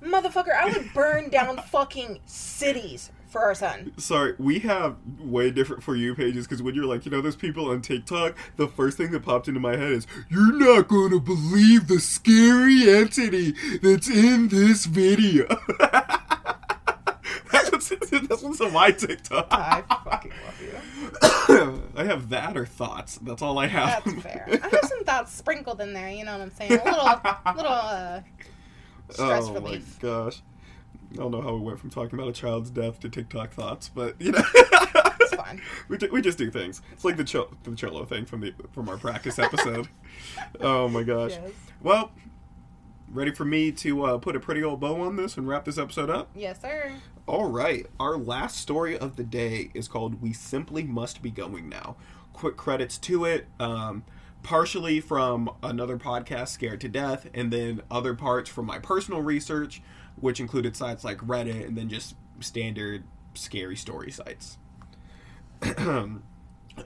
Motherfucker, 0.03 0.51
I 0.51 0.65
would 0.65 0.93
burn 0.93 1.29
down 1.29 1.57
fucking 1.71 2.19
cities 2.25 3.11
for 3.29 3.41
our 3.41 3.55
son. 3.55 3.93
Sorry, 3.97 4.35
we 4.38 4.59
have 4.59 4.97
way 5.19 5.51
different 5.51 5.83
for 5.83 5.95
you 5.95 6.15
pages 6.15 6.45
because 6.45 6.61
when 6.61 6.75
you're 6.75 6.85
like, 6.85 7.05
you 7.05 7.11
know, 7.11 7.21
there's 7.21 7.35
people 7.35 7.69
on 7.69 7.81
TikTok, 7.81 8.35
the 8.57 8.67
first 8.67 8.97
thing 8.97 9.11
that 9.11 9.23
popped 9.23 9.47
into 9.47 9.59
my 9.59 9.75
head 9.75 9.91
is, 9.91 10.07
you're 10.29 10.53
not 10.53 10.88
going 10.88 11.11
to 11.11 11.19
believe 11.19 11.88
the 11.88 11.99
scary 11.99 12.89
entity 12.89 13.53
that's 13.81 14.09
in 14.09 14.49
this 14.49 14.85
video. 14.85 15.47
that's, 15.79 17.71
what's, 17.71 17.89
that's 17.89 18.41
what's 18.41 18.61
on 18.61 18.73
my 18.73 18.91
TikTok. 18.91 19.47
I 19.51 19.81
fucking 19.81 20.31
love. 20.45 20.64
I 21.49 22.03
have 22.05 22.29
that 22.29 22.58
or 22.58 22.65
thoughts. 22.65 23.17
That's 23.21 23.41
all 23.41 23.58
I 23.60 23.67
have. 23.67 24.03
That's 24.03 24.21
fair. 24.21 24.47
I 24.63 24.67
have 24.67 24.86
some 24.86 25.03
thoughts 25.03 25.31
sprinkled 25.34 25.81
in 25.81 25.93
there, 25.93 26.10
you 26.10 26.25
know 26.25 26.34
what 26.34 26.41
I'm 26.41 26.51
saying? 26.51 26.71
A 26.73 26.84
little 26.84 27.21
little 27.55 27.71
uh 27.71 28.21
stress 29.10 29.45
oh 29.47 29.53
relief. 29.53 29.97
my 30.03 30.10
gosh. 30.10 30.41
I 31.13 31.15
don't 31.17 31.31
know 31.31 31.41
how 31.41 31.53
we 31.53 31.62
went 31.62 31.79
from 31.79 31.89
talking 31.91 32.17
about 32.19 32.27
a 32.29 32.34
child's 32.34 32.69
death 32.69 32.99
to 33.01 33.10
TikTok 33.10 33.51
thoughts, 33.51 33.89
but 33.89 34.19
you 34.19 34.31
know, 34.34 34.43
It's 34.53 35.34
fine. 35.36 35.62
we, 35.88 35.97
ju- 35.97 36.10
we 36.12 36.21
just 36.21 36.38
do 36.38 36.49
things. 36.51 36.81
It's 36.91 37.05
like 37.05 37.15
the 37.17 37.23
cho- 37.23 37.51
the 37.63 37.75
cello 37.75 38.03
thing 38.05 38.25
from 38.25 38.41
the 38.41 38.53
from 38.73 38.89
our 38.89 38.97
practice 38.97 39.39
episode. 39.39 39.88
oh 40.60 40.88
my 40.89 41.03
gosh. 41.03 41.31
Yes. 41.31 41.51
Well, 41.81 42.12
ready 43.15 43.32
for 43.32 43.45
me 43.45 43.71
to 43.71 44.04
uh, 44.04 44.17
put 44.17 44.36
a 44.36 44.39
pretty 44.39 44.63
old 44.63 44.80
bow 44.80 45.01
on 45.01 45.15
this 45.15 45.38
and 45.38 45.47
wrap 45.47 45.65
this 45.65 45.78
episode 45.78 46.10
up? 46.10 46.30
Yes, 46.36 46.62
sir. 46.62 46.91
All 47.28 47.49
right. 47.49 47.88
Our 47.99 48.17
last 48.17 48.58
story 48.58 48.97
of 48.97 49.15
the 49.15 49.23
day 49.23 49.71
is 49.73 49.88
called 49.88 50.21
"We 50.21 50.34
Simply 50.34 50.84
Must 50.84 51.21
Be 51.21 51.32
Going 51.32 51.69
Now." 51.69 51.95
Quick 52.34 52.58
credits 52.58 52.97
to 52.99 53.25
it. 53.25 53.47
Um, 53.60 54.04
partially 54.43 54.99
from 54.99 55.49
another 55.63 55.97
podcast, 55.97 56.49
Scared 56.49 56.80
to 56.82 56.89
Death, 56.89 57.28
and 57.34 57.51
then 57.51 57.82
other 57.89 58.13
parts 58.13 58.47
from 58.49 58.67
my 58.67 58.78
personal 58.78 59.21
research, 59.21 59.82
which 60.19 60.39
included 60.39 60.75
sites 60.75 61.04
like 61.04 61.17
Reddit 61.17 61.65
and 61.65 61.75
then 61.75 61.89
just 61.89 62.15
standard 62.39 63.04
scary 63.34 63.75
story 63.75 64.12
sites. 64.12 64.58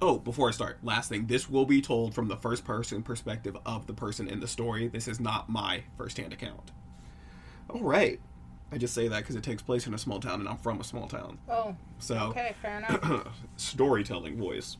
oh, 0.02 0.20
before 0.20 0.50
I 0.50 0.52
start, 0.52 0.78
last 0.84 1.10
thing. 1.10 1.28
This 1.28 1.50
will 1.50 1.66
be 1.66 1.82
told 1.82 2.14
from 2.14 2.28
the 2.28 2.38
first 2.38 2.64
person 2.66 3.02
perspective 3.04 3.58
of 3.66 3.88
the 3.88 3.94
person 3.94 4.28
in 4.28 4.40
the 4.40 4.48
story. 4.48 4.88
This 4.88 5.08
is 5.08 5.20
not 5.20 5.50
my 5.50 5.84
firsthand 5.98 6.34
account. 6.34 6.72
All 7.70 7.82
right. 7.82 8.20
I 8.72 8.78
just 8.78 8.94
say 8.94 9.08
that 9.08 9.20
because 9.20 9.36
it 9.36 9.44
takes 9.44 9.64
place 9.64 9.88
in 9.88 9.94
a 9.94 9.98
small 9.98 10.20
town 10.20 10.40
and 10.42 10.48
I'm 10.50 10.58
from 10.58 10.80
a 10.80 10.84
small 10.84 11.08
town. 11.08 11.40
Oh, 11.50 11.76
So, 11.98 12.16
okay, 12.30 12.54
fair 12.62 12.78
enough. 12.78 13.28
storytelling 13.58 14.38
voice. 14.38 14.78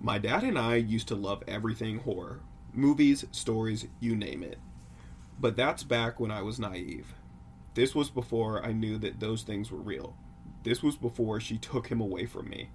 My 0.00 0.18
dad 0.18 0.44
and 0.44 0.58
I 0.58 0.76
used 0.76 1.08
to 1.08 1.14
love 1.14 1.42
everything 1.46 1.98
horror 1.98 2.40
movies, 2.72 3.24
stories, 3.32 3.86
you 4.00 4.14
name 4.14 4.42
it. 4.42 4.58
But 5.40 5.56
that's 5.56 5.82
back 5.82 6.20
when 6.20 6.30
I 6.30 6.42
was 6.42 6.58
naive. 6.58 7.14
This 7.74 7.94
was 7.94 8.10
before 8.10 8.64
I 8.64 8.72
knew 8.72 8.98
that 8.98 9.20
those 9.20 9.42
things 9.42 9.70
were 9.70 9.78
real. 9.78 10.16
this 10.62 10.82
was 10.82 10.96
before 10.96 11.38
she 11.40 11.58
took 11.58 11.88
him 11.88 12.00
away 12.00 12.26
from 12.26 12.48
me. 12.48 12.70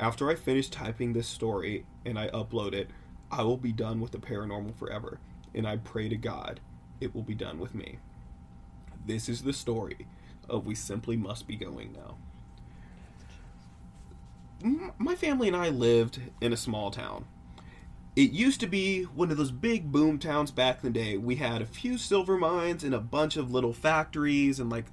After 0.00 0.28
I 0.28 0.34
finish 0.34 0.68
typing 0.68 1.12
this 1.12 1.28
story 1.28 1.86
and 2.04 2.18
I 2.18 2.28
upload 2.28 2.74
it, 2.74 2.90
I 3.30 3.42
will 3.42 3.56
be 3.56 3.72
done 3.72 4.00
with 4.00 4.12
the 4.12 4.18
paranormal 4.18 4.76
forever, 4.76 5.18
and 5.54 5.66
I 5.66 5.76
pray 5.76 6.08
to 6.08 6.16
God 6.16 6.60
it 7.00 7.14
will 7.14 7.22
be 7.22 7.34
done 7.34 7.58
with 7.58 7.74
me. 7.74 7.98
This 9.06 9.28
is 9.28 9.42
the 9.42 9.52
story 9.52 10.06
of 10.48 10.66
We 10.66 10.74
Simply 10.74 11.16
Must 11.16 11.46
Be 11.46 11.56
Going 11.56 11.92
Now. 11.92 12.16
My 14.98 15.14
family 15.14 15.48
and 15.48 15.56
I 15.56 15.68
lived 15.68 16.20
in 16.40 16.52
a 16.52 16.56
small 16.56 16.90
town. 16.90 17.26
It 18.16 18.30
used 18.30 18.60
to 18.60 18.66
be 18.66 19.02
one 19.02 19.30
of 19.30 19.36
those 19.36 19.50
big 19.50 19.92
boom 19.92 20.18
towns 20.18 20.50
back 20.50 20.82
in 20.82 20.92
the 20.92 20.98
day. 20.98 21.16
We 21.18 21.36
had 21.36 21.60
a 21.60 21.66
few 21.66 21.98
silver 21.98 22.38
mines 22.38 22.82
and 22.84 22.94
a 22.94 23.00
bunch 23.00 23.36
of 23.36 23.50
little 23.50 23.72
factories 23.72 24.58
and 24.58 24.70
like 24.70 24.86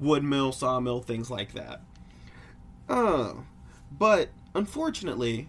wood 0.00 0.24
mill, 0.24 0.52
sawmill, 0.52 1.00
things 1.00 1.30
like 1.30 1.54
that. 1.54 1.80
Uh, 2.88 3.34
but 3.96 4.30
unfortunately, 4.54 5.48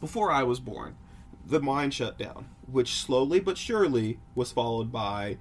before 0.00 0.30
I 0.30 0.42
was 0.42 0.60
born, 0.60 0.96
the 1.44 1.60
mine 1.60 1.90
shut 1.90 2.18
down, 2.18 2.48
which 2.70 2.94
slowly 2.94 3.40
but 3.40 3.58
surely 3.58 4.18
was 4.34 4.52
followed 4.52 4.90
by 4.90 5.38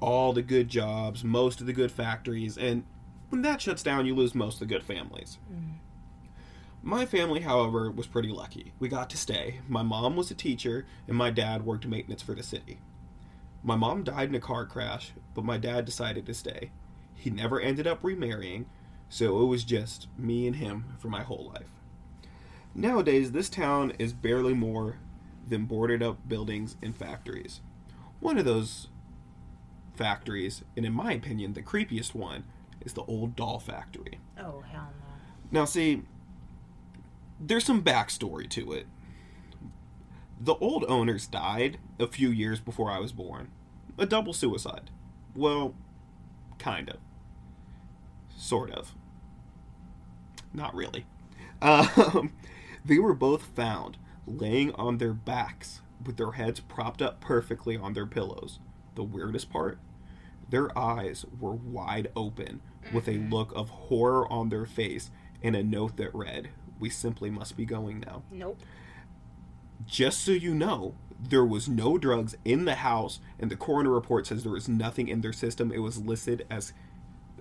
all 0.00 0.32
the 0.32 0.42
good 0.42 0.68
jobs, 0.68 1.22
most 1.22 1.60
of 1.60 1.66
the 1.66 1.72
good 1.72 1.92
factories, 1.92 2.56
and 2.56 2.84
when 3.28 3.42
that 3.42 3.60
shuts 3.60 3.82
down, 3.82 4.06
you 4.06 4.14
lose 4.14 4.34
most 4.34 4.54
of 4.54 4.60
the 4.60 4.74
good 4.74 4.82
families. 4.82 5.38
Mm. 5.52 5.74
My 6.82 7.06
family, 7.06 7.40
however, 7.40 7.90
was 7.90 8.06
pretty 8.06 8.30
lucky. 8.30 8.72
We 8.78 8.88
got 8.88 9.10
to 9.10 9.16
stay. 9.16 9.60
My 9.68 9.82
mom 9.82 10.16
was 10.16 10.30
a 10.30 10.34
teacher, 10.34 10.86
and 11.06 11.16
my 11.16 11.30
dad 11.30 11.64
worked 11.64 11.86
maintenance 11.86 12.22
for 12.22 12.34
the 12.34 12.42
city. 12.42 12.80
My 13.62 13.76
mom 13.76 14.02
died 14.02 14.30
in 14.30 14.34
a 14.34 14.40
car 14.40 14.64
crash, 14.64 15.12
but 15.34 15.44
my 15.44 15.58
dad 15.58 15.84
decided 15.84 16.26
to 16.26 16.34
stay. 16.34 16.70
He 17.14 17.28
never 17.28 17.60
ended 17.60 17.86
up 17.86 18.02
remarrying, 18.02 18.66
so 19.10 19.42
it 19.42 19.46
was 19.46 19.62
just 19.62 20.08
me 20.16 20.46
and 20.46 20.56
him 20.56 20.96
for 20.98 21.08
my 21.08 21.22
whole 21.22 21.52
life. 21.54 21.70
Nowadays, 22.74 23.32
this 23.32 23.48
town 23.48 23.92
is 23.98 24.12
barely 24.12 24.54
more 24.54 24.98
than 25.46 25.64
boarded 25.64 26.02
up 26.02 26.28
buildings 26.28 26.76
and 26.82 26.96
factories. 26.96 27.60
One 28.20 28.38
of 28.38 28.44
those 28.44 28.88
factories, 29.94 30.62
and 30.76 30.86
in 30.86 30.92
my 30.92 31.12
opinion, 31.12 31.54
the 31.54 31.62
creepiest 31.62 32.14
one, 32.14 32.44
is 32.80 32.92
the 32.92 33.02
old 33.02 33.36
doll 33.36 33.58
factory. 33.58 34.18
Oh 34.38 34.62
hell 34.70 34.92
no. 35.00 35.06
Now, 35.50 35.64
see, 35.64 36.02
there's 37.40 37.64
some 37.64 37.82
backstory 37.82 38.48
to 38.50 38.72
it. 38.72 38.86
The 40.40 40.54
old 40.54 40.84
owners 40.88 41.26
died 41.26 41.78
a 41.98 42.06
few 42.06 42.30
years 42.30 42.60
before 42.60 42.90
I 42.90 42.98
was 42.98 43.12
born. 43.12 43.50
A 43.98 44.06
double 44.06 44.32
suicide. 44.32 44.90
Well, 45.34 45.74
kind 46.58 46.88
of. 46.88 46.96
Sort 48.34 48.70
of. 48.70 48.94
Not 50.54 50.74
really. 50.74 51.06
Um, 51.62 52.32
they 52.84 52.98
were 52.98 53.14
both 53.14 53.42
found 53.42 53.96
laying 54.26 54.72
on 54.74 54.98
their 54.98 55.12
backs 55.12 55.80
with 56.04 56.16
their 56.16 56.32
heads 56.32 56.60
propped 56.60 57.02
up 57.02 57.20
perfectly 57.20 57.76
on 57.76 57.92
their 57.92 58.06
pillows. 58.06 58.58
The 58.94 59.04
weirdest 59.04 59.50
part? 59.50 59.78
Their 60.48 60.76
eyes 60.76 61.24
were 61.38 61.52
wide 61.52 62.10
open 62.16 62.60
with 62.92 63.08
a 63.08 63.18
look 63.18 63.52
of 63.54 63.68
horror 63.68 64.30
on 64.32 64.48
their 64.48 64.66
face 64.66 65.10
and 65.42 65.54
a 65.54 65.62
note 65.62 65.96
that 65.96 66.14
read, 66.14 66.50
We 66.78 66.90
simply 66.90 67.30
must 67.30 67.56
be 67.56 67.64
going 67.64 68.00
now. 68.00 68.22
Nope. 68.30 68.58
Just 69.86 70.20
so 70.22 70.32
you 70.32 70.54
know, 70.54 70.94
there 71.18 71.44
was 71.44 71.68
no 71.68 71.98
drugs 71.98 72.36
in 72.44 72.64
the 72.64 72.76
house, 72.76 73.20
and 73.38 73.50
the 73.50 73.56
coroner 73.56 73.90
report 73.90 74.26
says 74.26 74.42
there 74.42 74.52
was 74.52 74.68
nothing 74.68 75.08
in 75.08 75.20
their 75.20 75.32
system. 75.32 75.72
It 75.72 75.78
was 75.78 75.98
listed 75.98 76.46
as 76.50 76.72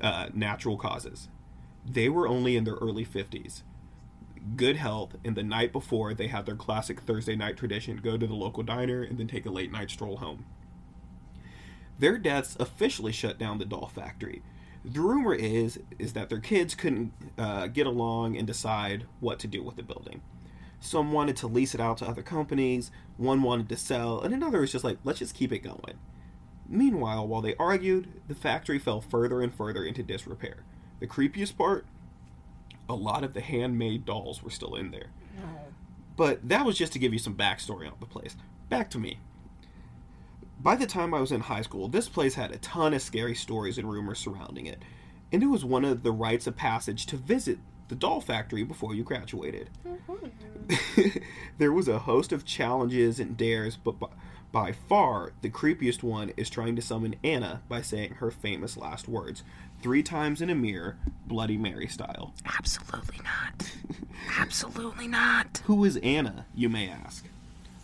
uh, 0.01 0.29
natural 0.33 0.77
causes. 0.77 1.29
They 1.85 2.09
were 2.09 2.27
only 2.27 2.55
in 2.55 2.63
their 2.63 2.75
early 2.75 3.05
50s. 3.05 3.63
Good 4.55 4.77
health, 4.77 5.15
and 5.23 5.35
the 5.35 5.43
night 5.43 5.71
before, 5.71 6.13
they 6.13 6.27
had 6.27 6.45
their 6.45 6.55
classic 6.55 7.01
Thursday 7.01 7.35
night 7.35 7.57
tradition 7.57 7.97
go 7.97 8.17
to 8.17 8.27
the 8.27 8.33
local 8.33 8.63
diner 8.63 9.03
and 9.03 9.17
then 9.17 9.27
take 9.27 9.45
a 9.45 9.51
late 9.51 9.71
night 9.71 9.89
stroll 9.89 10.17
home. 10.17 10.45
Their 11.99 12.17
deaths 12.17 12.55
officially 12.59 13.11
shut 13.11 13.37
down 13.37 13.57
the 13.57 13.65
doll 13.65 13.91
factory. 13.93 14.41
The 14.85 15.01
rumor 15.01 15.33
is 15.33 15.79
is 15.97 16.13
that 16.13 16.29
their 16.29 16.39
kids 16.39 16.73
couldn't 16.73 17.11
uh, 17.37 17.67
get 17.67 17.85
along 17.85 18.37
and 18.37 18.47
decide 18.47 19.05
what 19.19 19.39
to 19.39 19.47
do 19.47 19.61
with 19.61 19.75
the 19.75 19.83
building. 19.83 20.21
Some 20.79 21.11
wanted 21.11 21.35
to 21.37 21.47
lease 21.47 21.75
it 21.75 21.81
out 21.81 21.97
to 21.97 22.07
other 22.07 22.23
companies, 22.23 22.89
one 23.17 23.43
wanted 23.43 23.67
to 23.67 23.75
sell, 23.75 24.21
and 24.21 24.33
another 24.33 24.61
was 24.61 24.71
just 24.71 24.85
like, 24.85 24.97
let's 25.03 25.19
just 25.19 25.35
keep 25.35 25.51
it 25.51 25.59
going. 25.59 25.99
Meanwhile, 26.69 27.27
while 27.27 27.41
they 27.41 27.55
argued, 27.55 28.21
the 28.29 28.35
factory 28.35 28.79
fell 28.79 29.01
further 29.01 29.41
and 29.41 29.53
further 29.53 29.83
into 29.83 30.03
disrepair. 30.03 30.63
The 31.01 31.07
creepiest 31.07 31.57
part? 31.57 31.85
A 32.89 32.95
lot 32.95 33.23
of 33.23 33.33
the 33.33 33.41
handmade 33.41 34.05
dolls 34.05 34.43
were 34.43 34.49
still 34.49 34.75
in 34.75 34.91
there. 34.91 35.11
But 36.17 36.49
that 36.49 36.65
was 36.65 36.77
just 36.77 36.91
to 36.93 36.99
give 36.99 37.13
you 37.13 37.19
some 37.19 37.35
backstory 37.35 37.87
on 37.87 37.93
the 37.99 38.05
place. 38.05 38.35
Back 38.67 38.89
to 38.89 38.97
me. 38.97 39.19
By 40.61 40.75
the 40.75 40.85
time 40.85 41.13
I 41.13 41.21
was 41.21 41.31
in 41.31 41.39
high 41.39 41.61
school, 41.61 41.87
this 41.87 42.09
place 42.09 42.35
had 42.35 42.51
a 42.51 42.57
ton 42.57 42.93
of 42.93 43.01
scary 43.01 43.35
stories 43.35 43.77
and 43.77 43.89
rumors 43.89 44.19
surrounding 44.19 44.65
it, 44.65 44.83
and 45.31 45.41
it 45.41 45.45
was 45.45 45.63
one 45.63 45.85
of 45.85 46.03
the 46.03 46.11
rites 46.11 46.47
of 46.47 46.57
passage 46.57 47.05
to 47.05 47.15
visit 47.15 47.59
the 47.87 47.95
doll 47.95 48.19
factory 48.19 48.63
before 48.63 48.93
you 48.93 49.03
graduated. 49.03 49.69
there 51.57 51.71
was 51.71 51.87
a 51.87 51.99
host 51.99 52.33
of 52.33 52.43
challenges 52.43 53.19
and 53.19 53.37
dares, 53.37 53.77
but 53.77 53.99
by, 53.99 54.07
by 54.51 54.71
far 54.71 55.31
the 55.41 55.49
creepiest 55.49 56.03
one 56.03 56.31
is 56.35 56.49
trying 56.49 56.75
to 56.75 56.81
summon 56.81 57.15
Anna 57.23 57.61
by 57.69 57.81
saying 57.81 58.15
her 58.15 58.29
famous 58.31 58.75
last 58.75 59.07
words 59.07 59.43
three 59.81 60.03
times 60.03 60.41
in 60.41 60.49
a 60.49 60.55
mirror, 60.55 60.97
Bloody 61.25 61.57
Mary 61.57 61.87
style. 61.87 62.33
Absolutely 62.45 63.19
not. 63.23 63.71
Absolutely 64.37 65.07
not. 65.07 65.61
Who 65.65 65.83
is 65.85 65.97
Anna, 65.97 66.45
you 66.53 66.69
may 66.69 66.89
ask? 66.89 67.25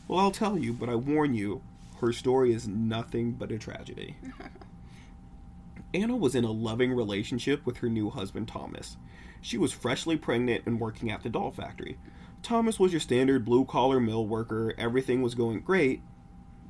Well, 0.08 0.20
I'll 0.20 0.32
tell 0.32 0.58
you, 0.58 0.74
but 0.74 0.90
I 0.90 0.96
warn 0.96 1.34
you, 1.34 1.62
her 2.00 2.12
story 2.12 2.54
is 2.54 2.68
nothing 2.68 3.32
but 3.32 3.52
a 3.52 3.58
tragedy. 3.58 4.18
Anna 5.94 6.16
was 6.16 6.36
in 6.36 6.44
a 6.44 6.52
loving 6.52 6.94
relationship 6.94 7.66
with 7.66 7.78
her 7.78 7.90
new 7.90 8.10
husband, 8.10 8.48
Thomas. 8.48 8.98
She 9.42 9.58
was 9.58 9.72
freshly 9.72 10.18
pregnant 10.18 10.64
and 10.66 10.80
working 10.80 11.10
at 11.10 11.24
the 11.24 11.30
doll 11.30 11.52
factory. 11.52 11.98
Thomas 12.44 12.80
was 12.80 12.92
your 12.92 13.00
standard 13.00 13.46
blue 13.46 13.66
collar 13.66 14.00
mill 14.00 14.28
worker, 14.28 14.74
everything 14.78 15.22
was 15.22 15.36
going 15.36 15.62
great 15.62 16.02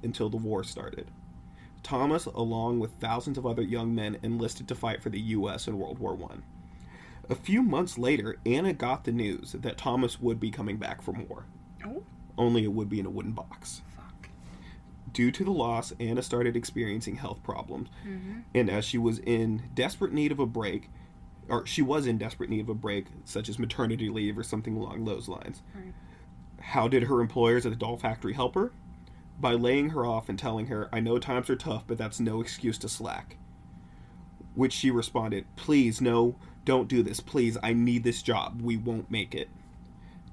until 0.04 0.30
the 0.30 0.38
war 0.38 0.64
started. 0.64 1.10
Thomas, 1.86 2.26
along 2.26 2.80
with 2.80 2.92
thousands 3.00 3.38
of 3.38 3.46
other 3.46 3.62
young 3.62 3.94
men, 3.96 4.18
enlisted 4.24 4.68
to 4.68 4.76
fight 4.76 5.02
for 5.02 5.10
the 5.10 5.20
U.S. 5.20 5.68
in 5.68 5.78
World 5.78 6.00
War 6.00 6.18
I. 6.32 6.36
A 7.30 7.36
few 7.36 7.62
months 7.62 7.98
later, 7.98 8.38
Anna 8.46 8.74
got 8.74 9.04
the 9.04 9.12
news 9.12 9.54
that 9.54 9.78
Thomas 9.78 10.20
would 10.20 10.40
be 10.40 10.52
coming 10.52 10.78
back 10.78 11.02
from 11.02 11.28
war 11.28 11.46
Oh, 11.86 12.04
only 12.38 12.64
it 12.64 12.74
would 12.74 12.90
be 12.90 13.00
in 13.00 13.06
a 13.06 13.10
wooden 13.10 13.32
box. 13.34 13.82
fuck. 13.96 14.30
Due 15.14 15.32
to 15.32 15.44
the 15.44 15.52
loss, 15.52 15.94
Anna 16.00 16.22
started 16.22 16.56
experiencing 16.56 17.16
health 17.18 17.42
problems, 17.44 17.90
Mm-hmm. 18.06 18.40
and 18.54 18.70
as 18.70 18.84
she 18.86 18.98
was 18.98 19.20
in 19.20 19.64
desperate 19.74 20.12
need 20.14 20.32
of 20.32 20.40
a 20.40 20.46
break, 20.46 20.90
or 21.48 21.66
she 21.68 21.82
was 21.84 22.08
in 22.08 22.18
desperate 22.18 22.50
need 22.50 22.62
of 22.62 22.70
a 22.70 22.74
break, 22.74 23.06
such 23.24 23.48
as 23.50 23.60
maternity 23.60 24.10
leave 24.10 24.38
or 24.38 24.44
something 24.44 24.76
along 24.76 25.06
those 25.06 25.28
lines. 25.30 25.62
Right. 25.76 25.94
How 26.60 26.88
did 26.88 27.04
her 27.04 27.22
employers 27.22 27.66
at 27.66 27.72
the 27.72 27.76
doll 27.76 27.98
factory 27.98 28.34
help 28.34 28.56
her? 28.56 28.72
By 29.40 29.54
laying 29.54 29.90
her 29.90 30.06
off 30.06 30.30
and 30.30 30.40
telling 30.40 30.68
her, 30.68 30.90
I 30.94 31.00
know 31.00 31.20
times 31.20 31.50
are 31.50 31.56
tough, 31.56 31.84
but 31.88 31.98
that's 31.98 32.20
no 32.20 32.42
excuse 32.42 32.78
to 32.80 32.90
slack. 32.90 33.38
Which 34.54 34.74
she 34.74 34.90
responded, 34.90 35.46
Please, 35.56 36.00
no, 36.00 36.36
don't 36.64 36.88
do 36.88 37.04
this. 37.04 37.20
Please, 37.20 37.58
I 37.62 37.74
need 37.74 38.04
this 38.04 38.22
job. 38.22 38.62
We 38.62 38.78
won't 38.78 39.12
make 39.12 39.36
it. 39.36 39.50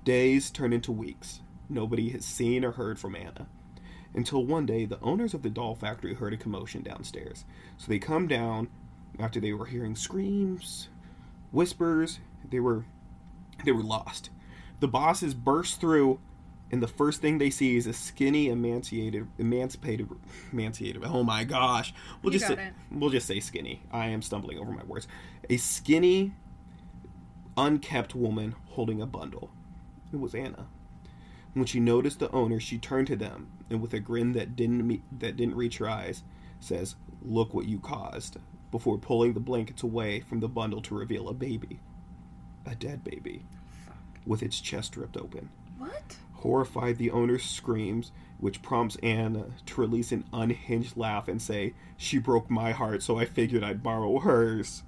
Days 0.04 0.50
turn 0.50 0.72
into 0.72 0.92
weeks. 0.92 1.40
Nobody 1.68 2.10
has 2.10 2.24
seen 2.24 2.64
or 2.64 2.72
heard 2.72 2.98
from 2.98 3.16
Anna. 3.16 3.46
Until 4.14 4.44
one 4.44 4.66
day, 4.66 4.84
the 4.84 5.00
owners 5.00 5.34
of 5.34 5.42
the 5.42 5.50
doll 5.50 5.74
factory 5.74 6.14
heard 6.14 6.32
a 6.32 6.36
commotion 6.36 6.82
downstairs. 6.82 7.44
So 7.78 7.86
they 7.88 7.98
come 7.98 8.26
down 8.28 8.68
after 9.18 9.40
they 9.40 9.52
were 9.52 9.66
hearing 9.66 9.96
screams, 9.96 10.88
whispers. 11.50 12.20
They 12.48 12.60
were 12.60 12.84
they 13.64 13.72
were 13.72 13.82
lost. 13.82 14.30
The 14.80 14.88
bosses 14.88 15.34
burst 15.34 15.80
through, 15.80 16.18
and 16.72 16.82
the 16.82 16.88
first 16.88 17.20
thing 17.20 17.36
they 17.38 17.50
see 17.50 17.76
is 17.76 17.86
a 17.86 17.92
skinny, 17.92 18.48
emancipated, 18.48 19.28
emancipated, 19.38 20.08
emancipated. 20.52 21.02
Oh 21.04 21.22
my 21.22 21.44
gosh! 21.44 21.92
We'll 22.22 22.32
You 22.32 22.40
just 22.40 22.50
say, 22.52 22.70
we'll 22.90 23.10
just 23.10 23.26
say 23.26 23.40
skinny. 23.40 23.82
I 23.92 24.06
am 24.06 24.22
stumbling 24.22 24.58
over 24.58 24.72
my 24.72 24.82
words. 24.84 25.06
A 25.50 25.58
skinny, 25.58 26.32
unkept 27.56 28.14
woman 28.14 28.54
holding 28.70 29.02
a 29.02 29.06
bundle. 29.06 29.50
It 30.12 30.18
was 30.18 30.34
Anna. 30.34 30.66
When 31.54 31.66
she 31.66 31.80
noticed 31.80 32.18
the 32.18 32.30
owner, 32.30 32.58
she 32.58 32.78
turned 32.78 33.08
to 33.08 33.16
them 33.16 33.48
and, 33.68 33.82
with 33.82 33.92
a 33.92 34.00
grin 34.00 34.32
that 34.32 34.56
didn't 34.56 34.86
meet, 34.86 35.02
that 35.20 35.36
didn't 35.36 35.56
reach 35.56 35.76
her 35.78 35.88
eyes, 35.88 36.22
says, 36.58 36.96
"Look 37.22 37.52
what 37.52 37.66
you 37.66 37.78
caused." 37.78 38.38
Before 38.70 38.96
pulling 38.96 39.34
the 39.34 39.40
blankets 39.40 39.82
away 39.82 40.20
from 40.20 40.40
the 40.40 40.48
bundle 40.48 40.80
to 40.80 40.94
reveal 40.94 41.28
a 41.28 41.34
baby, 41.34 41.80
a 42.64 42.74
dead 42.74 43.04
baby, 43.04 43.44
Fuck. 43.84 43.96
with 44.24 44.42
its 44.42 44.58
chest 44.62 44.96
ripped 44.96 45.18
open. 45.18 45.50
What? 45.76 46.16
Horrified, 46.42 46.98
the 46.98 47.12
owner 47.12 47.38
screams, 47.38 48.10
which 48.38 48.62
prompts 48.62 48.96
Anna 48.96 49.46
to 49.66 49.80
release 49.80 50.10
an 50.10 50.24
unhinged 50.32 50.96
laugh 50.96 51.28
and 51.28 51.40
say, 51.40 51.74
She 51.96 52.18
broke 52.18 52.50
my 52.50 52.72
heart, 52.72 53.04
so 53.04 53.16
I 53.16 53.26
figured 53.26 53.62
I'd 53.62 53.84
borrow 53.84 54.18
hers. 54.18 54.82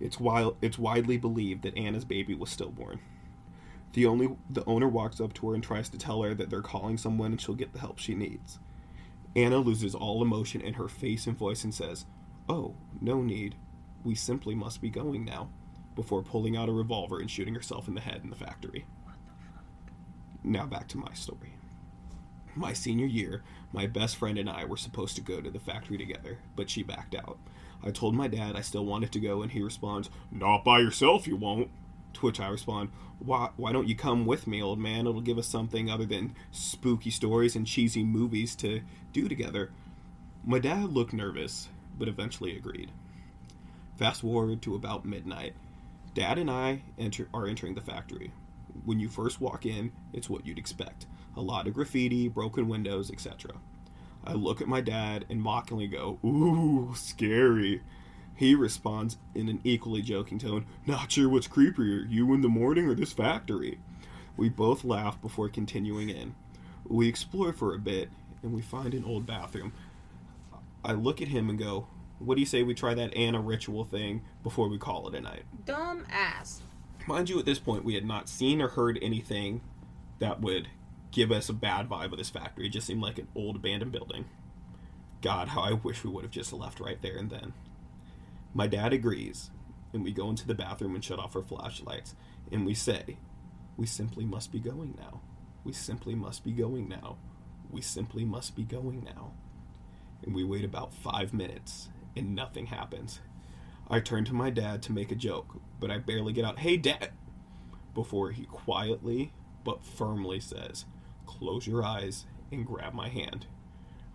It's 0.00 0.18
wild. 0.18 0.56
It's 0.62 0.78
widely 0.78 1.18
believed 1.18 1.64
that 1.64 1.76
Anna's 1.76 2.06
baby 2.06 2.34
was 2.34 2.48
stillborn. 2.48 3.00
The 3.92 4.06
only 4.06 4.34
the 4.48 4.64
owner 4.64 4.88
walks 4.88 5.20
up 5.20 5.34
to 5.34 5.50
her 5.50 5.54
and 5.54 5.62
tries 5.62 5.90
to 5.90 5.98
tell 5.98 6.22
her 6.22 6.32
that 6.32 6.48
they're 6.48 6.62
calling 6.62 6.96
someone 6.96 7.32
and 7.32 7.40
she'll 7.40 7.54
get 7.54 7.74
the 7.74 7.80
help 7.80 7.98
she 7.98 8.14
needs. 8.14 8.58
Anna 9.36 9.58
loses 9.58 9.94
all 9.94 10.22
emotion 10.22 10.62
in 10.62 10.74
her 10.74 10.88
face 10.88 11.26
and 11.26 11.36
voice 11.36 11.62
and 11.62 11.74
says, 11.74 12.06
"Oh, 12.48 12.74
no 13.02 13.20
need. 13.20 13.54
We 14.02 14.14
simply 14.14 14.54
must 14.54 14.80
be 14.80 14.88
going 14.88 15.26
now." 15.26 15.50
Before 15.94 16.22
pulling 16.22 16.56
out 16.56 16.70
a 16.70 16.72
revolver 16.72 17.20
and 17.20 17.30
shooting 17.30 17.54
herself 17.54 17.86
in 17.86 17.94
the 17.94 18.00
head 18.00 18.22
in 18.24 18.30
the 18.30 18.36
factory. 18.36 18.86
Now 20.42 20.66
back 20.66 20.88
to 20.88 20.98
my 20.98 21.12
story. 21.14 21.54
My 22.54 22.72
senior 22.72 23.06
year, 23.06 23.42
my 23.72 23.86
best 23.86 24.16
friend 24.16 24.38
and 24.38 24.48
I 24.48 24.64
were 24.64 24.76
supposed 24.76 25.14
to 25.16 25.22
go 25.22 25.40
to 25.40 25.50
the 25.50 25.60
factory 25.60 25.98
together, 25.98 26.38
but 26.56 26.68
she 26.68 26.82
backed 26.82 27.14
out. 27.14 27.38
I 27.82 27.90
told 27.90 28.14
my 28.14 28.28
dad 28.28 28.56
I 28.56 28.60
still 28.60 28.84
wanted 28.84 29.12
to 29.12 29.20
go, 29.20 29.42
and 29.42 29.52
he 29.52 29.62
responds, 29.62 30.10
Not 30.30 30.64
by 30.64 30.80
yourself, 30.80 31.26
you 31.26 31.36
won't. 31.36 31.70
To 32.14 32.26
which 32.26 32.40
I 32.40 32.48
respond, 32.48 32.90
why, 33.20 33.50
why 33.56 33.72
don't 33.72 33.86
you 33.86 33.94
come 33.94 34.26
with 34.26 34.46
me, 34.46 34.62
old 34.62 34.78
man? 34.78 35.06
It'll 35.06 35.20
give 35.20 35.38
us 35.38 35.46
something 35.46 35.88
other 35.88 36.06
than 36.06 36.34
spooky 36.50 37.10
stories 37.10 37.54
and 37.54 37.66
cheesy 37.66 38.02
movies 38.02 38.56
to 38.56 38.80
do 39.12 39.28
together. 39.28 39.70
My 40.44 40.58
dad 40.58 40.92
looked 40.92 41.12
nervous, 41.12 41.68
but 41.98 42.08
eventually 42.08 42.56
agreed. 42.56 42.90
Fast 43.96 44.22
forward 44.22 44.62
to 44.62 44.74
about 44.74 45.04
midnight. 45.04 45.54
Dad 46.14 46.38
and 46.38 46.50
I 46.50 46.82
enter, 46.98 47.28
are 47.32 47.46
entering 47.46 47.74
the 47.74 47.80
factory. 47.80 48.32
When 48.84 49.00
you 49.00 49.08
first 49.08 49.40
walk 49.40 49.66
in, 49.66 49.92
it's 50.12 50.30
what 50.30 50.46
you'd 50.46 50.58
expect 50.58 51.06
a 51.36 51.40
lot 51.40 51.66
of 51.66 51.74
graffiti, 51.74 52.28
broken 52.28 52.68
windows, 52.68 53.10
etc. 53.10 53.52
I 54.24 54.32
look 54.32 54.60
at 54.60 54.68
my 54.68 54.80
dad 54.80 55.24
and 55.30 55.40
mockingly 55.40 55.86
go, 55.86 56.18
Ooh, 56.24 56.92
scary. 56.94 57.82
He 58.34 58.54
responds 58.54 59.18
in 59.34 59.48
an 59.48 59.60
equally 59.64 60.02
joking 60.02 60.38
tone, 60.38 60.66
Not 60.86 61.12
sure 61.12 61.28
what's 61.28 61.48
creepier, 61.48 62.04
you 62.08 62.32
in 62.34 62.40
the 62.40 62.48
morning 62.48 62.86
or 62.86 62.94
this 62.94 63.12
factory. 63.12 63.78
We 64.36 64.48
both 64.48 64.84
laugh 64.84 65.20
before 65.20 65.48
continuing 65.48 66.08
in. 66.08 66.34
We 66.86 67.08
explore 67.08 67.52
for 67.52 67.74
a 67.74 67.78
bit 67.78 68.10
and 68.42 68.52
we 68.52 68.62
find 68.62 68.94
an 68.94 69.04
old 69.04 69.26
bathroom. 69.26 69.72
I 70.84 70.92
look 70.92 71.20
at 71.20 71.28
him 71.28 71.48
and 71.50 71.58
go, 71.58 71.86
What 72.18 72.34
do 72.34 72.40
you 72.40 72.46
say 72.46 72.62
we 72.62 72.74
try 72.74 72.94
that 72.94 73.14
Anna 73.14 73.40
ritual 73.40 73.84
thing 73.84 74.22
before 74.42 74.68
we 74.68 74.78
call 74.78 75.08
it 75.08 75.14
a 75.14 75.20
night? 75.20 75.44
Dumb 75.64 76.06
ass. 76.10 76.62
Mind 77.06 77.28
you, 77.28 77.38
at 77.38 77.46
this 77.46 77.58
point, 77.58 77.84
we 77.84 77.94
had 77.94 78.04
not 78.04 78.28
seen 78.28 78.60
or 78.60 78.68
heard 78.68 78.98
anything 79.00 79.62
that 80.18 80.40
would 80.40 80.68
give 81.10 81.32
us 81.32 81.48
a 81.48 81.54
bad 81.54 81.88
vibe 81.88 82.12
of 82.12 82.18
this 82.18 82.30
factory. 82.30 82.66
It 82.66 82.70
just 82.70 82.86
seemed 82.86 83.02
like 83.02 83.18
an 83.18 83.28
old 83.34 83.56
abandoned 83.56 83.92
building. 83.92 84.26
God, 85.22 85.48
how 85.48 85.62
I 85.62 85.72
wish 85.72 86.04
we 86.04 86.10
would 86.10 86.24
have 86.24 86.30
just 86.30 86.52
left 86.52 86.80
right 86.80 87.00
there 87.02 87.16
and 87.16 87.30
then. 87.30 87.52
My 88.54 88.66
dad 88.66 88.92
agrees, 88.92 89.50
and 89.92 90.04
we 90.04 90.12
go 90.12 90.28
into 90.30 90.46
the 90.46 90.54
bathroom 90.54 90.94
and 90.94 91.04
shut 91.04 91.18
off 91.18 91.36
our 91.36 91.42
flashlights, 91.42 92.14
and 92.50 92.64
we 92.64 92.74
say, 92.74 93.18
We 93.76 93.86
simply 93.86 94.24
must 94.24 94.52
be 94.52 94.60
going 94.60 94.94
now. 94.98 95.20
We 95.64 95.72
simply 95.72 96.14
must 96.14 96.44
be 96.44 96.52
going 96.52 96.88
now. 96.88 97.16
We 97.70 97.80
simply 97.80 98.24
must 98.24 98.56
be 98.56 98.64
going 98.64 99.04
now. 99.04 99.32
And 100.22 100.34
we 100.34 100.44
wait 100.44 100.64
about 100.64 100.94
five 100.94 101.32
minutes, 101.32 101.88
and 102.16 102.34
nothing 102.34 102.66
happens. 102.66 103.20
I 103.90 103.98
turn 103.98 104.24
to 104.26 104.34
my 104.34 104.50
dad 104.50 104.82
to 104.84 104.92
make 104.92 105.10
a 105.10 105.16
joke, 105.16 105.60
but 105.80 105.90
I 105.90 105.98
barely 105.98 106.32
get 106.32 106.44
out, 106.44 106.60
Hey, 106.60 106.76
dad! 106.76 107.10
Before 107.92 108.30
he 108.30 108.44
quietly 108.44 109.32
but 109.64 109.84
firmly 109.84 110.38
says, 110.38 110.84
Close 111.26 111.66
your 111.66 111.84
eyes 111.84 112.24
and 112.52 112.66
grab 112.66 112.94
my 112.94 113.08
hand. 113.08 113.46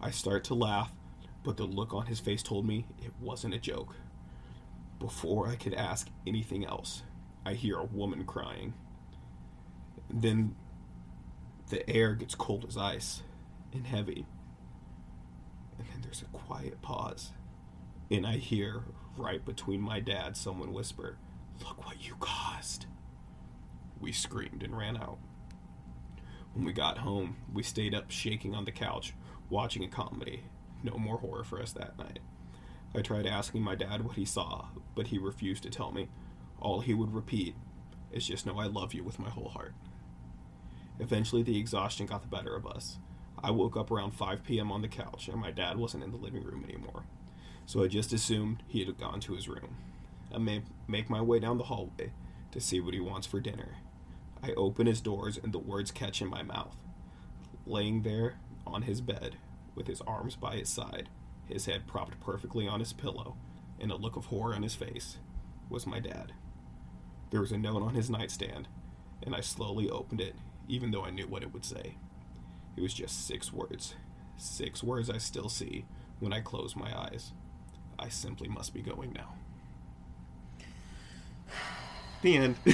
I 0.01 0.11
start 0.11 0.45
to 0.45 0.53
laugh, 0.53 0.93
but 1.43 1.57
the 1.57 1.65
look 1.65 1.93
on 1.93 2.05
his 2.05 2.19
face 2.19 2.41
told 2.41 2.65
me 2.65 2.87
it 3.03 3.11
wasn't 3.19 3.53
a 3.53 3.59
joke. 3.59 3.95
Before 4.97 5.47
I 5.47 5.55
could 5.55 5.73
ask 5.73 6.09
anything 6.25 6.65
else, 6.65 7.03
I 7.45 7.53
hear 7.53 7.77
a 7.77 7.83
woman 7.83 8.23
crying. 8.25 8.73
Then 10.09 10.55
the 11.69 11.87
air 11.89 12.15
gets 12.15 12.33
cold 12.33 12.65
as 12.67 12.77
ice 12.77 13.23
and 13.73 13.85
heavy. 13.85 14.25
And 15.77 15.87
then 15.87 16.01
there's 16.01 16.21
a 16.21 16.37
quiet 16.37 16.81
pause. 16.81 17.31
And 18.09 18.25
I 18.25 18.37
hear 18.37 18.83
right 19.17 19.43
between 19.43 19.81
my 19.81 19.99
dad 19.99 20.37
someone 20.37 20.73
whispered, 20.73 21.17
Look 21.61 21.85
what 21.85 22.05
you 22.05 22.15
caused. 22.19 22.85
We 23.99 24.11
screamed 24.11 24.63
and 24.63 24.77
ran 24.77 24.97
out. 24.97 25.19
When 26.53 26.65
we 26.65 26.73
got 26.73 26.99
home, 26.99 27.37
we 27.53 27.63
stayed 27.63 27.95
up 27.95 28.11
shaking 28.11 28.55
on 28.55 28.65
the 28.65 28.71
couch, 28.71 29.13
watching 29.49 29.83
a 29.83 29.87
comedy. 29.87 30.43
No 30.83 30.97
more 30.97 31.17
horror 31.17 31.43
for 31.43 31.61
us 31.61 31.71
that 31.73 31.97
night. 31.97 32.19
I 32.95 33.01
tried 33.01 33.25
asking 33.25 33.61
my 33.61 33.75
dad 33.75 34.05
what 34.05 34.15
he 34.15 34.25
saw, 34.25 34.67
but 34.95 35.07
he 35.07 35.17
refused 35.17 35.63
to 35.63 35.69
tell 35.69 35.91
me. 35.91 36.09
All 36.59 36.79
he 36.79 36.93
would 36.93 37.13
repeat 37.13 37.55
is 38.11 38.27
just 38.27 38.45
know 38.45 38.57
I 38.57 38.67
love 38.67 38.93
you 38.93 39.03
with 39.03 39.19
my 39.19 39.29
whole 39.29 39.49
heart. 39.49 39.73
Eventually, 40.99 41.43
the 41.43 41.59
exhaustion 41.59 42.05
got 42.05 42.21
the 42.21 42.27
better 42.27 42.55
of 42.55 42.65
us. 42.65 42.99
I 43.43 43.51
woke 43.51 43.75
up 43.75 43.91
around 43.91 44.11
5 44.11 44.43
p.m. 44.43 44.71
on 44.71 44.81
the 44.81 44.87
couch, 44.87 45.27
and 45.27 45.39
my 45.39 45.51
dad 45.51 45.77
wasn't 45.77 46.03
in 46.03 46.11
the 46.11 46.17
living 46.17 46.43
room 46.43 46.63
anymore. 46.63 47.03
So 47.65 47.83
I 47.83 47.87
just 47.87 48.13
assumed 48.13 48.63
he 48.67 48.83
had 48.83 48.97
gone 48.97 49.19
to 49.21 49.33
his 49.33 49.47
room. 49.47 49.77
I 50.33 50.37
make 50.37 51.09
my 51.09 51.21
way 51.21 51.39
down 51.39 51.57
the 51.57 51.65
hallway 51.65 52.11
to 52.51 52.59
see 52.61 52.79
what 52.79 52.93
he 52.93 52.99
wants 52.99 53.27
for 53.27 53.39
dinner. 53.39 53.77
I 54.43 54.51
open 54.51 54.85
his 54.85 55.01
doors, 55.01 55.39
and 55.41 55.51
the 55.51 55.59
words 55.59 55.91
catch 55.91 56.21
in 56.21 56.29
my 56.29 56.43
mouth. 56.43 56.75
Laying 57.65 58.03
there 58.03 58.35
on 58.67 58.83
his 58.83 59.01
bed, 59.01 59.37
with 59.73 59.87
his 59.87 60.01
arms 60.01 60.35
by 60.35 60.57
his 60.57 60.69
side, 60.69 61.09
his 61.47 61.65
head 61.65 61.87
propped 61.87 62.19
perfectly 62.19 62.67
on 62.67 62.79
his 62.79 62.93
pillow, 62.93 63.35
and 63.79 63.91
a 63.91 63.95
look 63.95 64.15
of 64.15 64.25
horror 64.25 64.53
on 64.53 64.63
his 64.63 64.75
face, 64.75 65.17
was 65.69 65.87
my 65.87 65.99
dad. 65.99 66.33
There 67.31 67.41
was 67.41 67.51
a 67.51 67.57
note 67.57 67.81
on 67.81 67.95
his 67.95 68.09
nightstand, 68.09 68.67
and 69.23 69.35
I 69.35 69.41
slowly 69.41 69.89
opened 69.89 70.21
it, 70.21 70.35
even 70.67 70.91
though 70.91 71.03
I 71.03 71.09
knew 71.09 71.27
what 71.27 71.43
it 71.43 71.53
would 71.53 71.65
say. 71.65 71.97
It 72.77 72.81
was 72.81 72.93
just 72.93 73.25
six 73.25 73.51
words. 73.51 73.95
Six 74.37 74.83
words 74.83 75.09
I 75.09 75.17
still 75.17 75.49
see 75.49 75.85
when 76.19 76.33
I 76.33 76.41
close 76.41 76.75
my 76.75 76.95
eyes. 76.97 77.31
I 77.97 78.09
simply 78.09 78.47
must 78.47 78.73
be 78.73 78.81
going 78.81 79.13
now. 79.13 79.33
The 82.21 82.37
end. 82.37 82.55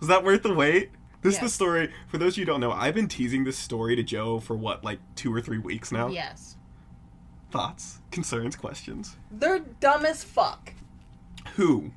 Was 0.00 0.08
that 0.08 0.24
worth 0.24 0.42
the 0.42 0.52
wait? 0.52 0.90
This 1.22 1.34
is 1.36 1.40
the 1.40 1.48
story. 1.48 1.90
For 2.08 2.18
those 2.18 2.34
of 2.34 2.38
you 2.38 2.42
who 2.42 2.52
don't 2.52 2.60
know, 2.60 2.72
I've 2.72 2.94
been 2.94 3.08
teasing 3.08 3.44
this 3.44 3.56
story 3.56 3.96
to 3.96 4.02
Jo 4.02 4.38
for 4.38 4.54
what, 4.54 4.84
like 4.84 4.98
two 5.14 5.32
or 5.34 5.40
three 5.40 5.58
weeks 5.58 5.90
now? 5.90 6.08
Yes. 6.08 6.56
Thoughts, 7.50 8.00
concerns, 8.10 8.56
questions? 8.56 9.16
They're 9.30 9.60
dumb 9.60 10.04
as 10.04 10.22
fuck. 10.22 10.74
Who? 11.54 11.92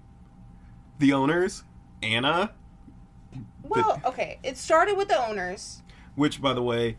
The 1.00 1.12
owners? 1.12 1.64
Anna? 2.02 2.52
Well, 3.64 4.02
okay. 4.06 4.40
It 4.44 4.58
started 4.58 4.96
with 4.96 5.10
the 5.10 5.28
owners. 5.28 5.82
Which, 6.16 6.42
by 6.42 6.54
the 6.54 6.64
way, 6.64 6.98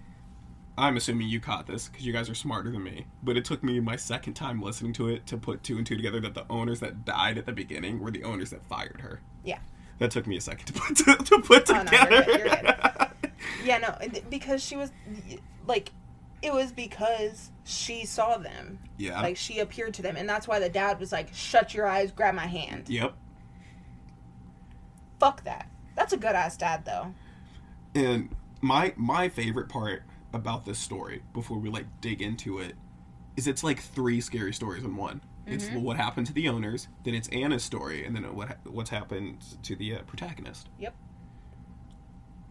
I'm 0.79 0.97
assuming 0.97 1.29
you 1.29 1.41
caught 1.41 1.67
this 1.67 1.89
because 1.89 2.07
you 2.07 2.13
guys 2.13 2.31
are 2.31 2.35
smarter 2.35 2.71
than 2.71 2.83
me. 2.85 3.07
But 3.23 3.37
it 3.37 3.45
took 3.45 3.63
me 3.63 3.81
my 3.81 3.97
second 3.97 4.35
time 4.35 4.63
listening 4.63 4.93
to 4.95 5.09
it 5.09 5.27
to 5.27 5.37
put 5.37 5.63
two 5.63 5.77
and 5.77 5.87
two 5.87 5.97
together 5.97 6.21
that 6.21 6.35
the 6.35 6.45
owners 6.49 6.81
that 6.81 7.05
died 7.05 7.37
at 7.37 7.47
the 7.47 7.53
beginning 7.53 7.99
were 8.01 8.11
the 8.11 8.23
owners 8.25 8.51
that 8.51 8.65
fired 8.69 9.01
her. 9.01 9.21
Yeah. 9.45 9.59
That 9.99 10.11
took 10.13 10.27
me 10.27 10.37
a 10.37 10.41
second 10.41 10.67
to 10.67 10.73
put 10.75 10.97
to, 10.99 11.17
to 11.17 11.41
put 11.41 11.69
Oh, 11.71 11.75
no, 11.75 11.85
together. 11.85 12.15
you're 12.15 12.23
good, 12.49 12.63
you're 12.63 13.09
Yeah, 13.65 13.79
no, 13.79 14.21
because 14.31 14.63
she 14.65 14.77
was 14.77 14.93
like, 15.67 15.91
it 16.41 16.53
was 16.55 16.71
because 16.73 17.51
she 17.65 18.07
saw 18.07 18.39
them. 18.39 18.79
yeah. 18.97 19.21
Like 19.21 19.37
she 19.37 19.59
appeared 19.59 19.95
to 19.95 20.03
them, 20.03 20.17
and 20.17 20.29
that's 20.29 20.47
why 20.47 20.61
the 20.61 20.69
dad 20.69 21.01
was 21.01 21.11
like, 21.11 21.35
"Shut 21.35 21.75
your 21.75 21.87
eyes, 21.87 22.13
grab 22.13 22.35
my 22.37 22.47
hand." 22.47 22.89
yep. 22.89 23.15
Fuck 25.19 25.45
that. 25.45 25.69
That's 25.97 26.13
a 26.13 26.17
good 26.17 26.35
ass 26.37 26.57
dad 26.57 26.85
though. 26.85 27.13
And 27.95 28.29
my 28.61 28.93
my 28.97 29.29
favorite 29.29 29.69
part 29.69 30.03
about 30.33 30.65
this 30.65 30.79
story, 30.79 31.23
before 31.33 31.59
we 31.59 31.69
like 31.71 31.87
dig 32.01 32.21
into 32.23 32.59
it, 32.59 32.75
is 33.37 33.47
it's 33.47 33.63
like 33.65 33.81
three 33.81 34.21
scary 34.21 34.53
stories 34.53 34.85
in 34.85 34.97
one. 34.97 35.21
It's 35.47 35.65
Mm-hmm. 35.67 35.83
what 35.83 35.97
happened 35.97 36.27
to 36.27 36.33
the 36.35 36.49
owners, 36.49 36.89
then 37.05 37.15
it's 37.15 37.29
Anna's 37.29 37.63
story, 37.65 38.05
and 38.05 38.15
then 38.15 38.35
what 38.35 38.59
what's 38.67 38.91
happened 38.91 39.39
to 39.63 39.75
the 39.77 39.95
uh, 39.97 40.03
protagonist. 40.03 40.69
Yep. 40.79 40.95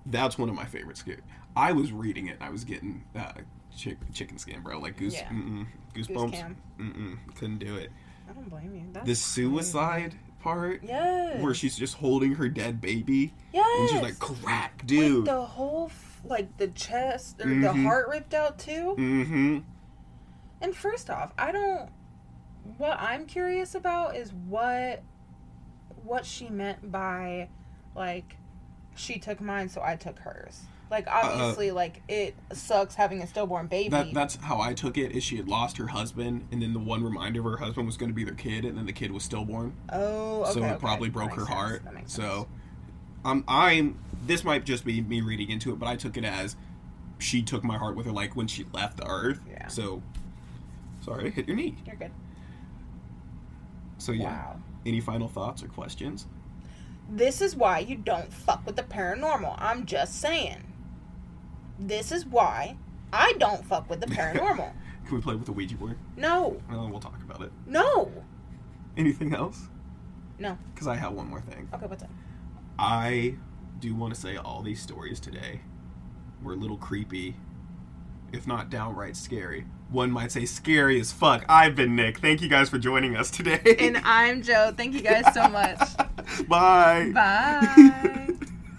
That's 0.05 0.38
one 0.38 0.49
of 0.49 0.55
my 0.55 0.65
favorite 0.65 0.97
scary. 0.97 1.21
I 1.55 1.73
was 1.73 1.91
reading 1.91 2.28
it, 2.28 2.36
and 2.36 2.43
I 2.43 2.49
was 2.49 2.63
getting 2.63 3.03
uh, 3.15 3.34
chick, 3.75 3.97
chicken 4.13 4.38
skin, 4.38 4.61
bro. 4.61 4.80
Like 4.80 4.97
goose, 4.97 5.13
Yeah. 5.15 5.30
goosebumps. 5.93 6.55
Mm-mm, 6.80 7.17
couldn't 7.36 7.59
do 7.59 7.75
it. 7.75 7.91
I 8.30 8.34
don't 8.34 8.49
blame 8.49 8.73
you. 8.73 8.84
That's 8.93 9.05
The 9.05 9.15
suicide 9.15 10.15
part, 10.39 10.82
Yes. 10.84 11.41
where 11.41 11.53
she's 11.53 11.75
just 11.78 11.95
holding 11.95 12.36
her 12.36 12.47
dead 12.47 12.80
baby, 12.80 13.34
yes. 13.53 13.65
and 13.80 13.89
she's 13.89 14.01
like, 14.01 14.17
"Crack, 14.19 14.78
With 14.80 14.88
dude." 14.88 15.25
the 15.25 15.41
whole 15.41 15.89
like 16.30 16.57
the 16.57 16.67
chest 16.69 17.39
or 17.41 17.47
the 17.49 17.55
Mhm. 17.55 17.84
heart 17.84 18.07
ripped 18.09 18.34
out 18.34 18.59
too. 18.59 18.95
mm-hmm. 18.97 19.59
And 20.61 20.75
first 20.75 21.09
off, 21.09 21.34
I 21.38 21.51
don't. 21.51 21.89
What 22.78 22.99
I'm 22.99 23.25
curious 23.25 23.75
about 23.75 24.15
is 24.15 24.34
what 24.34 25.03
what 26.03 26.25
she 26.25 26.49
meant 26.49 26.91
by 26.91 27.49
like 27.95 28.38
she 28.95 29.19
took 29.19 29.39
mine, 29.39 29.69
so 29.69 29.82
I 29.84 29.95
took 29.95 30.19
hers. 30.19 30.61
Like 30.89 31.05
obviously, 31.07 31.71
like 31.71 32.01
it 32.07 32.34
sucks 32.53 32.95
having 32.95 33.21
a 33.21 33.28
stillborn 33.28 33.67
baby. 33.67 33.89
That 33.89 34.13
that's 34.13 34.36
how 34.38 34.59
I 34.61 34.73
took 34.73 34.97
it. 34.97 35.11
Is 35.11 35.23
she 35.23 35.36
had 35.38 35.47
lost 35.47 35.78
her 35.78 35.88
husband, 35.88 36.47
and 36.51 36.61
then 36.61 36.73
the 36.73 36.80
one 36.80 37.03
reminder 37.03 37.39
of 37.41 37.45
her 37.45 37.57
husband 37.57 37.86
was 37.86 37.97
going 37.97 38.09
to 38.09 38.15
be 38.15 38.23
their 38.23 38.34
kid, 38.34 38.63
and 38.65 38.78
then 38.78 38.86
the 38.86 38.93
kid 38.93 39.11
was 39.11 39.23
stillborn. 39.23 39.73
oh, 39.91 40.43
okay. 40.43 40.51
so 40.53 40.63
it 40.63 40.67
okay. 40.69 40.78
probably 40.80 41.09
broke 41.09 41.32
her 41.32 41.41
sense. 41.41 41.49
heart. 41.49 41.93
Makes 41.93 42.13
So, 42.13 42.47
um, 43.25 43.43
I'm. 43.47 43.99
This 44.28 44.43
might 44.43 44.65
just 44.65 44.86
be 44.86 45.01
me 45.01 45.21
reading 45.21 45.49
into 45.49 45.71
it, 45.73 45.80
but 45.80 45.88
I 45.88 45.95
took 45.95 46.17
it 46.17 46.23
as 46.25 46.55
she 47.19 47.41
took 47.41 47.63
my 47.63 47.78
heart 47.78 47.95
with 47.95 48.05
her, 48.05 48.11
like 48.11 48.36
when 48.36 48.47
she 48.47 48.65
left 48.73 48.97
the 48.97 49.07
earth. 49.07 49.39
Yeah. 49.49 49.67
So, 49.67 50.01
sorry, 51.01 51.32
hit 51.32 51.47
your 51.47 51.55
knee. 51.55 51.75
you're 51.86 51.95
good. 51.95 52.11
So 53.97 54.11
yeah. 54.11 54.25
Wow. 54.32 54.59
Any 54.86 54.99
final 55.01 55.28
thoughts 55.28 55.63
or 55.63 55.67
questions? 55.67 56.28
This 57.09 57.41
is 57.41 57.55
why 57.55 57.80
you 57.80 57.95
don't 57.95 58.32
fuck 58.32 58.65
with 58.65 58.75
the 58.75 58.84
paranormal. 58.84 59.55
I'm 59.57 59.86
just 59.86 60.19
saying. 60.21 60.63
This 61.80 62.11
is 62.11 62.25
why 62.25 62.78
I 63.13 63.34
don't 63.34 63.63
fuck 63.65 63.89
with 63.89 63.99
the 64.01 64.07
paranormal. 64.07 64.71
Can 65.07 65.15
we 65.15 65.21
play 65.21 65.36
with 65.36 65.45
the 65.45 65.53
Ouija 65.53 65.75
board? 65.75 65.97
no, 66.17 66.61
Oh, 66.71 66.88
we'll 66.89 66.99
talk 66.99 67.21
about 67.23 67.41
it. 67.41 67.51
no. 67.65 68.11
Anything 68.97 69.34
else? 69.34 69.67
No. 70.39 70.57
Because 70.73 70.88
I 70.88 70.95
have 70.95 71.13
one 71.13 71.28
more 71.30 71.39
thing. 71.41 71.69
Okay, 71.73 71.86
what's 71.86 72.03
up? 72.03 72.09
I 72.80 73.36
do 73.80 73.95
want 73.95 74.13
to 74.13 74.19
say 74.19 74.38
all 74.38 74.61
these 74.61 74.82
stories 74.82 75.19
today 75.19 75.61
were 76.41 76.53
a 76.53 76.55
little 76.55 76.78
creepy, 76.78 77.36
if 78.34 78.47
not 78.47 78.69
downright 78.69 79.15
scary. 79.15 79.65
One 79.89 80.11
might 80.11 80.32
say 80.32 80.45
scary 80.45 80.99
as 80.99 81.11
fuck. 81.11 81.45
I've 81.47 81.75
been 81.75 81.95
Nick. 81.95 82.19
Thank 82.19 82.41
you 82.41 82.49
guys 82.49 82.69
for 82.69 82.78
joining 82.78 83.15
us 83.15 83.32
today. 83.32 83.61
And 83.80 83.97
I'm 84.03 84.41
Jo. 84.41 84.73
Thank 84.75 84.93
you 84.93 85.01
guys 85.01 85.34
so 85.34 85.47
much. 85.49 85.80
Bye. 86.47 87.11
Bye. 87.13 88.23